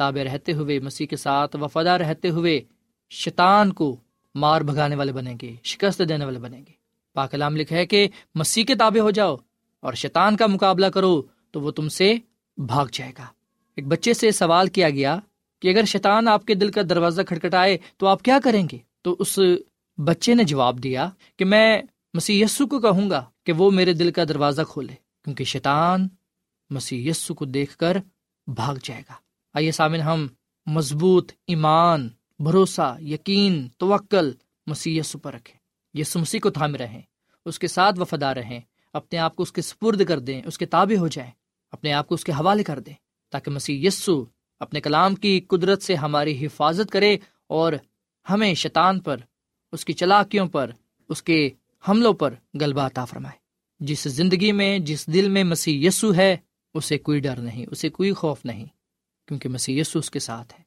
تابع 0.01 0.23
رہتے 0.25 0.53
ہوئے 0.53 0.79
مسیح 0.81 1.07
کے 1.07 1.17
ساتھ 1.17 1.57
وفادہ 1.57 1.91
رہتے 1.91 2.29
ہوئے 2.29 2.61
شیطان 3.11 3.73
کو 3.73 3.97
مار 4.35 4.61
بھگانے 4.61 4.97
والے 4.97 5.13
بنیں 5.13 5.37
گے، 5.43 5.53
شکست 5.65 6.03
دینے 6.09 6.25
والے 6.25 6.39
بنیں 6.39 6.61
گے۔ 6.61 6.73
پاکلام 7.15 7.57
لکھا 7.57 7.77
ہے 7.77 7.87
کہ 7.87 8.09
مسیح 8.35 8.65
کے 8.65 8.75
تابع 8.75 9.01
ہو 9.01 9.11
جاؤ 9.11 9.37
اور 9.81 9.93
شیطان 9.93 10.37
کا 10.37 10.47
مقابلہ 10.47 10.87
کرو 10.87 11.23
تو 11.51 11.61
وہ 11.61 11.71
تم 11.71 11.89
سے 11.89 12.15
بھاگ 12.57 12.87
جائے 12.93 13.13
گا۔ 13.19 13.27
ایک 13.77 13.87
بچے 13.87 14.15
سے 14.15 14.31
سوال 14.31 14.67
کیا 14.69 14.91
گیا 14.91 15.19
کہ 15.63 15.69
اگر 15.69 15.85
شیطان 15.85 16.29
آپ 16.29 16.47
کے 16.47 16.55
دل 16.55 16.71
کا 16.71 16.83
دروازہ 16.91 17.23
کھٹکھٹائے 17.23 17.79
تو 17.97 18.07
آپ 18.07 18.23
کیا 18.23 18.39
کریں 18.45 18.67
گے؟ 18.73 18.79
تو 19.03 19.17
اس 19.19 19.39
بچے 19.99 20.35
نے 20.35 20.45
جواب 20.45 20.83
دیا 20.83 21.09
کہ 21.37 21.45
میں 21.45 21.83
مسیح 22.15 22.45
یسو 22.45 22.67
کو 22.67 22.81
کہوں 22.81 23.11
گا 23.11 23.25
کہ 23.45 23.53
وہ 23.53 23.71
میرے 23.71 23.93
دل 23.93 24.11
کا 24.13 24.25
دروازہ 24.25 24.63
کھولے، 24.69 24.95
کیونکہ 25.25 25.45
شیطان 25.45 26.09
مسیح 26.71 27.11
یسو 27.11 27.35
کو 27.35 27.45
دیکھ 27.45 27.77
کر 27.77 27.97
بھاگ 28.47 28.77
جائے 28.85 29.03
گا۔ 29.09 29.30
آئیے 29.55 29.73
سامن 29.73 30.01
ہم 30.01 30.27
مضبوط 30.67 31.33
ایمان، 31.47 32.09
بھروسہ، 32.39 32.97
یقین، 33.01 33.69
توکل 33.69 34.33
مسیح 34.67 35.01
یسو 35.01 35.19
پر 35.19 35.35
رکھیں۔ 35.35 35.61
یسو 35.99 36.19
مسیح 36.19 36.41
کو 36.43 36.51
تھام 36.51 36.75
رہیں، 36.75 37.03
اس 37.45 37.59
کے 37.59 37.69
ساتھ 37.69 38.01
وفادار 38.01 38.37
رہیں، 38.37 38.61
اپنے 38.93 39.19
آپ 39.19 39.37
کو 39.37 39.43
اس 39.43 39.53
کے 39.53 39.63
سپرد 39.63 40.05
کر 40.05 40.19
دیں، 40.19 40.43
اس 40.45 40.59
کے 40.59 40.67
تابع 40.67 40.99
ہو 40.99 41.09
جائیں، 41.09 41.31
اپنے 41.73 41.93
آپ 41.93 42.09
کو 42.09 42.15
اس 42.15 42.25
کے 42.25 42.33
حوالے 42.33 42.65
کر 42.65 42.79
دیں، 42.79 42.95
تاکہ 43.31 43.51
مسیح 43.51 43.87
یسو 43.87 44.25
اپنے 44.61 44.81
کلام 44.81 45.15
کی 45.15 45.41
قدرت 45.41 45.83
سے 45.83 45.95
ہماری 45.95 46.47
حفاظت 46.47 46.91
کرے 46.91 47.17
اور 47.47 47.73
ہمیں 48.31 48.55
شیطان 48.55 49.01
پر، 49.01 49.17
اس 49.73 49.85
کی 49.85 49.93
چلاکیوں 49.93 50.47
پر، 50.47 50.71
اس 51.09 51.23
کے 51.23 51.51
حملوں 51.89 52.13
پر 52.13 52.35
غلبہ 52.61 52.83
عطا 52.83 53.05
فرمائے۔ 53.05 53.39
جس 53.81 54.03
زندگی 54.03 54.53
میں، 54.53 54.79
جس 54.79 55.07
دل 55.07 55.29
میں 55.29 55.45
مسیح 55.45 55.89
یسو 55.89 56.15
ہے، 56.15 56.37
اسے 56.75 56.99
کوئی 56.99 57.21
ڈر 57.21 57.37
نہیں، 57.37 57.67
اسے 57.71 57.89
کوئی 57.89 58.13
خوف 58.13 58.45
نہیں۔ 58.45 58.67
کیونکہ 59.31 59.49
مسیح 59.49 59.81
یسو 59.81 59.99
اس 59.99 60.11
کے 60.11 60.19
ساتھ 60.19 60.55
ہے۔ 60.59 60.65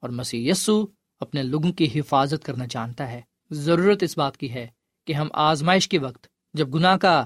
اور 0.00 0.10
مسیح 0.10 0.50
یسو 0.50 0.84
اپنے 1.20 1.42
لوگوں 1.42 1.72
کی 1.72 1.88
حفاظت 1.94 2.44
کرنا 2.44 2.64
جانتا 2.70 3.10
ہے۔ 3.10 3.20
ضرورت 3.50 4.02
اس 4.02 4.18
بات 4.18 4.36
کی 4.36 4.50
ہے 4.50 4.66
کہ 5.06 5.12
ہم 5.12 5.28
آزمائش 5.32 5.88
کے 5.88 5.98
وقت 5.98 6.26
جب 6.54 6.74
گناہ 6.74 6.96
کا 6.96 7.24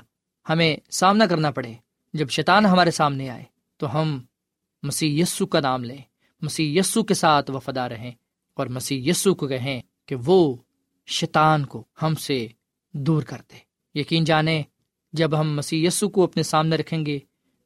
ہمیں 0.49 0.77
سامنا 0.91 1.27
کرنا 1.27 1.51
پڑے، 1.51 1.75
جب 2.13 2.31
شیطان 2.31 2.67
ہمارے 2.67 2.91
سامنے 2.91 3.31
آئے، 3.31 3.45
تو 3.77 4.01
ہم 4.01 4.23
مسیح 4.83 5.23
یسو 5.23 5.47
کا 5.47 5.61
نام 5.61 5.85
لیں۔ 5.85 5.99
مسیح 6.41 6.81
یسو 6.81 7.03
کے 7.03 7.15
ساتھ 7.15 7.51
وفادہ 7.51 7.81
رہیں 7.81 8.13
اور 8.55 8.67
مسیح 8.67 9.11
یسو 9.11 9.35
کو 9.35 9.49
کہیں 9.49 9.83
کہ 10.07 10.17
وہ 10.25 10.57
شیطان 11.07 11.67
کو 11.67 11.85
ہم 12.03 12.15
سے 12.15 12.47
دور 12.93 13.23
کر 13.23 13.43
دے۔ 13.53 13.59
یقین 14.01 14.25
جانے 14.25 14.63
جب 15.13 15.41
ہم 15.41 15.57
مسی 15.57 15.87
کو 16.15 16.25
اپنے 16.25 16.43
سامنے 16.43 16.77
رکھیں 16.77 17.07
گے، 17.07 17.19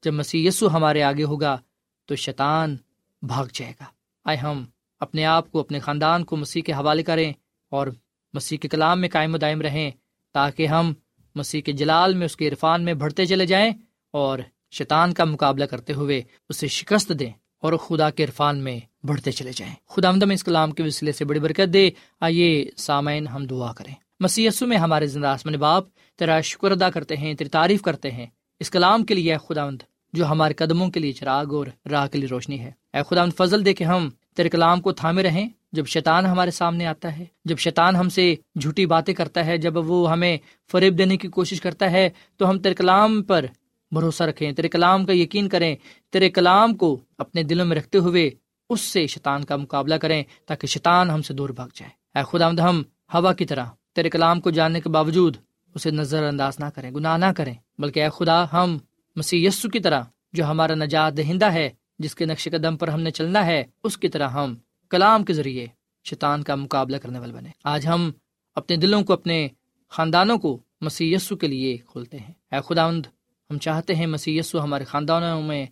جب 0.03 0.14
مسی 0.14 0.49
ہمارے 0.73 1.03
آگے 1.03 1.25
ہوگا، 1.25 1.59
تو 2.07 2.16
شیطان 2.16 2.77
بھاگ 3.23 3.47
جائے 3.55 3.73
گا۔ 3.81 3.85
آئے 4.25 4.37
ہم 4.37 4.65
اپنے 5.01 5.25
آپ 5.25 5.51
کو، 5.51 5.61
اپنے 5.61 5.79
خاندان 5.79 6.25
کو 6.25 6.37
مسیح 6.37 6.63
کے 6.63 6.73
حوالے 6.73 7.03
کریں 7.03 7.33
اور 7.71 7.87
مسیح 8.35 8.59
کے 8.59 8.69
کلام 8.69 9.01
میں 9.01 9.09
قائم 9.09 9.35
و 9.35 9.39
دائم 9.39 9.61
رہیں 9.61 9.91
تاکہ 10.33 10.67
ہم 10.67 10.95
مسیح 11.35 11.61
کے 11.61 11.73
جلال 11.73 12.15
میں، 12.15 12.25
اس 12.25 12.37
کے 12.37 12.49
عرفان 12.49 12.85
میں 12.85 12.95
بڑھتے 12.95 13.27
چلے 13.27 13.47
جائیں 13.47 13.73
اور 14.13 14.39
شیطان 14.71 15.15
کا 15.15 15.25
مقابلہ 15.25 15.65
کرتے 15.65 15.93
ہوئے 15.93 16.23
اسے 16.49 16.69
شکست 16.69 17.13
دیں 17.19 17.31
اور 17.63 17.73
خدا 17.73 18.11
کے 18.11 18.25
عرفان 18.25 18.59
میں 18.59 18.81
بڑھتے 19.03 19.33
چلے 19.33 19.53
جائیں۔ 19.57 19.75
خدا 19.89 20.09
آمدم 20.09 20.31
اس 20.31 20.45
کلام 20.45 20.71
کے 20.71 20.83
وسیلے 20.83 21.13
سے 21.13 21.25
بڑی 21.25 21.41
برکت 21.41 21.73
دے۔ 21.73 21.91
آئیے 22.21 22.71
سامعین، 22.77 23.27
ہم 23.27 23.47
دعا 23.47 23.73
کریں۔ 23.73 23.95
مسیسو 24.21 24.67
میں 24.67 24.77
ہمارے 24.77 25.07
زندہ 25.07 25.27
آسمان 25.27 25.55
باپ، 25.55 25.85
تیرا 26.19 26.41
شکر 26.41 26.71
ادا 26.71 26.91
کرتے 26.91 27.17
ہیں، 27.17 27.35
تیری 27.35 27.51
تعریف 27.51 27.83
کرتے 27.83 28.11
ہیں۔ 28.11 28.27
اس 28.61 28.71
کلام 28.71 29.05
کے 29.05 29.15
لیے، 29.15 29.37
خدا 29.49 29.69
جو 30.13 30.27
ہمارے 30.27 30.55
قدموں 30.55 30.91
کے 30.91 31.01
لیے 31.01 31.13
چراغ 31.13 31.55
اور 31.55 31.67
راہ 31.91 32.07
کے 32.07 32.19
لیے 32.19 32.29
روشنی 32.29 32.61
ہے۔ 32.61 32.71
اے 32.97 33.03
خدا 33.11 33.25
فضل 33.37 33.65
دے 33.65 33.75
کے 33.75 33.85
ہم 33.85 34.09
تیرے 34.37 34.49
کلام 34.49 34.81
کو 34.81 34.93
تھامے 34.93 35.23
رہیں۔ 35.23 35.49
جب 35.73 35.87
شیطان 35.87 36.27
ہمارے 36.27 36.51
سامنے 36.51 36.87
آتا 36.87 37.19
ہے، 37.19 37.25
جب 37.45 37.59
شیطان 37.59 37.97
ہم 37.97 38.09
سے 38.09 38.35
جھوٹی 38.61 38.87
باتیں 38.87 39.15
کرتا 39.15 39.47
ہے، 39.47 39.59
جب 39.59 39.77
وہ 39.77 40.11
ہمیں 40.11 40.39
فریب 40.73 40.99
دینے 40.99 41.17
کی 41.17 41.29
کوشش 41.29 41.61
کرتا 41.61 41.91
ہے، 41.91 42.11
تو 42.37 42.51
ہم 42.51 42.59
تیرے 42.59 42.75
کلام 42.75 43.23
پر 43.23 43.47
بھروسہ 43.93 44.23
رکھیں، 44.23 44.53
تیرے 44.53 44.69
کلام 44.69 45.07
کا 45.07 45.13
یقین 45.13 45.49
کریں، 45.49 45.77
تیرے 46.11 46.31
کلام 46.31 46.75
کو 46.75 47.01
اپنے 47.19 47.43
دلوں 47.43 47.67
میں 47.67 47.77
رکھتے 47.77 47.99
ہوئے 47.99 48.31
اس 48.71 48.81
سے 48.81 49.07
شیطان 49.07 49.45
کا 49.45 49.57
مقابلہ 49.57 49.95
کریں، 49.95 50.23
تاکہ 50.47 50.67
شیطان 50.67 51.11
ہم 51.11 51.23
سے 51.23 51.35
دور 51.35 51.49
بھاگ 51.49 51.69
جائے۔ 51.75 52.19
اے 52.19 52.25
خدا، 52.33 52.49
ہم 52.69 52.83
ہوا 53.15 53.33
کی 53.33 53.45
طرح 53.45 53.65
تیرے 53.95 54.11
کلام 54.11 54.41
کو 54.41 54.51
جاننے 54.51 54.81
کے 54.81 54.89
باوجود 54.89 55.37
اسے 55.75 55.91
نظر 55.91 56.23
انداز 56.23 56.61
نہ 56.61 56.65
کریں، 56.75 56.91
گناہ 56.91 57.17
نہ 57.17 57.33
کریں، 57.37 57.55
بلکہ 57.79 58.03
اے 58.03 58.09
خدا، 58.19 58.45
ہم 58.53 58.79
مسیح 59.17 59.49
یسو 59.49 59.69
کی 59.69 59.81
طرح 59.81 60.03
جو 60.33 60.45
ہمارا 60.45 60.75
نجات 60.75 61.17
دہندہ 61.17 61.53
ہے 61.53 61.71
جس 61.99 62.15
کے 62.15 62.27
نقش 62.27 62.45
قدم 62.45 62.77
پر 62.77 62.89
ہم 62.89 63.01
نے 63.01 63.11
چلنا 63.11 63.47
ہے، 63.47 63.65
اس 63.85 63.99
کی 63.99 64.09
طرح 64.09 64.29
ہم 64.29 64.55
کلام 64.91 65.25
کے 65.25 65.33
ذریعے 65.33 65.67
شیطان 66.05 66.43
کا 66.43 66.55
مقابلہ 66.55 66.97
کرنے 66.97 67.19
والے 67.19 67.33
بنے۔ 67.33 67.49
آج 67.65 67.87
ہم 67.87 68.11
اپنے 68.55 68.77
دلوں 68.77 69.05
کو، 69.05 69.13
اپنے 69.13 69.49
خاندانوں 69.89 70.39
کو 70.39 70.59
مسی 70.81 71.15
کے 71.41 71.47
لیے 71.47 71.77
کھولتے 71.77 72.19
ہیں۔ 72.19 72.35
اے 72.53 72.59
خدا 72.65 72.89
ہم 72.89 73.59
چاہتے 73.59 73.95
ہیں 73.95 74.07
مسی 74.07 74.41
ہمارے 74.55 74.85
خاندانوں 74.85 75.43
میں، 75.43 75.67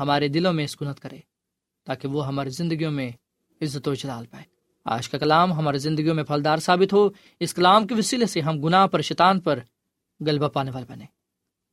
ہمارے 0.00 0.28
دلوں 0.28 0.52
میں 0.52 0.64
اسکونت 0.64 1.00
کرے، 1.00 1.18
تاکہ 1.84 2.08
وہ 2.08 2.26
ہماری 2.26 2.50
زندگیوں 2.50 2.90
میں 2.90 3.10
عزت 3.62 3.88
و 3.88 3.94
جلال 3.94 4.26
پائے۔ 4.26 4.44
آج 4.84 5.08
کا 5.08 5.18
کلام 5.18 5.52
ہماری 5.52 5.78
زندگیوں 5.78 6.14
میں 6.14 6.24
پھلدار 6.24 6.56
ثابت 6.56 6.92
ہو۔ 6.92 7.08
اس 7.40 7.54
کلام 7.54 7.86
کے 7.86 7.94
وسیلے 7.94 8.26
سے 8.26 8.40
ہم 8.40 8.60
گناہ 8.60 8.86
پر، 8.86 9.00
شیطان 9.00 9.40
پر 9.40 9.58
غلبہ 10.26 10.48
پانے 10.48 10.70
والے 10.70 10.86
بنے۔ 10.88 11.04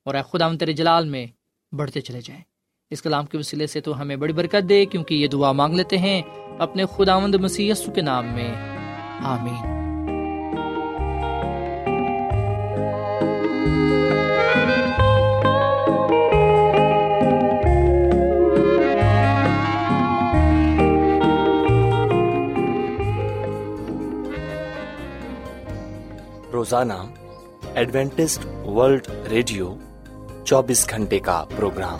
اور 0.06 0.16
اے 0.16 0.22
خدا 0.30 0.56
تیرے 0.56 0.74
جلال 0.74 1.10
میں 1.10 1.26
بڑھتے 1.76 2.02
چلے 2.02 2.22
جائیں۔ 2.22 2.44
اس 2.92 3.02
کلام 3.02 3.26
کے 3.26 3.38
وسیلے 3.38 3.68
سے 3.68 3.82
تو 3.82 4.02
ہمیں 4.02 4.16
بڑی 4.16 4.34
برکت 4.34 4.70
دے، 4.70 4.86
کیونکہ 4.86 5.16
یہ 5.16 5.28
دعا 5.28 5.52
مانگ 5.52 5.76
لیتے 5.76 5.98
ہیں 5.98 6.22
اپنے 6.60 6.84
خدا 6.96 7.20
مند 7.20 7.36
مسی 7.36 7.72
کے 7.96 8.02
نام 8.02 8.26
میں۔ 8.26 8.54
آمین۔ 9.24 9.70
روزانہ 26.54 26.94
ایڈوینٹسٹ 27.76 28.46
ورلڈ 28.46 29.08
ریڈیو 29.30 29.76
چوبیس 30.46 30.90
گھنٹے 30.90 31.20
کا 31.20 31.46
پروگرام۔ 31.56 32.00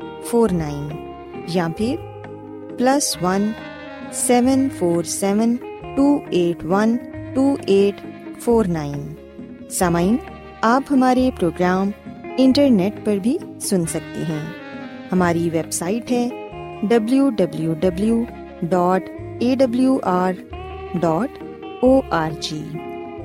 four 0.29 0.49
nine 0.49 0.87
یا 1.47 1.67
پھر 1.77 1.95
plus 2.77 3.17
one 3.21 3.51
seven 4.11 4.67
four 4.77 5.03
seven 5.03 5.55
two 5.95 6.19
eight 6.29 6.65
one 6.65 6.95
two 7.33 7.55
eight 7.65 8.05
four 8.39 8.65
nine 8.65 9.13
سامعین، 9.69 10.15
آپ 10.61 10.83
ہمارے 10.91 11.29
پروگرام 11.39 11.89
انٹرنیٹ 12.37 13.05
پر 13.05 13.17
بھی 13.17 13.37
سن 13.61 13.85
سکتے 13.85 14.23
ہیں۔ 14.29 14.45
ہماری 15.11 15.49
ویب 15.53 15.71
سائٹ 15.71 16.11
ہے 16.11 16.27
W 16.83 17.29
W 17.29 17.73
W 17.73 18.23
dot 18.61 19.09
A 19.39 19.55
W 19.55 19.99
R 20.03 20.33
dot 20.93 21.43
O 21.81 22.01
R 22.09 22.31
G 22.39 22.63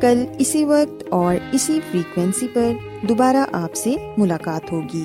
کل 0.01 0.25
اسی 0.39 0.65
وقت 0.65 1.05
اور 1.11 1.37
اسی 1.53 1.81
فریکوینسی 1.91 2.49
پر 2.53 2.73
دوبارہ 3.09 3.45
آپ 3.53 3.75
سے 3.75 3.97
ملاقات 4.17 4.73
ہوگی۔ 4.73 5.05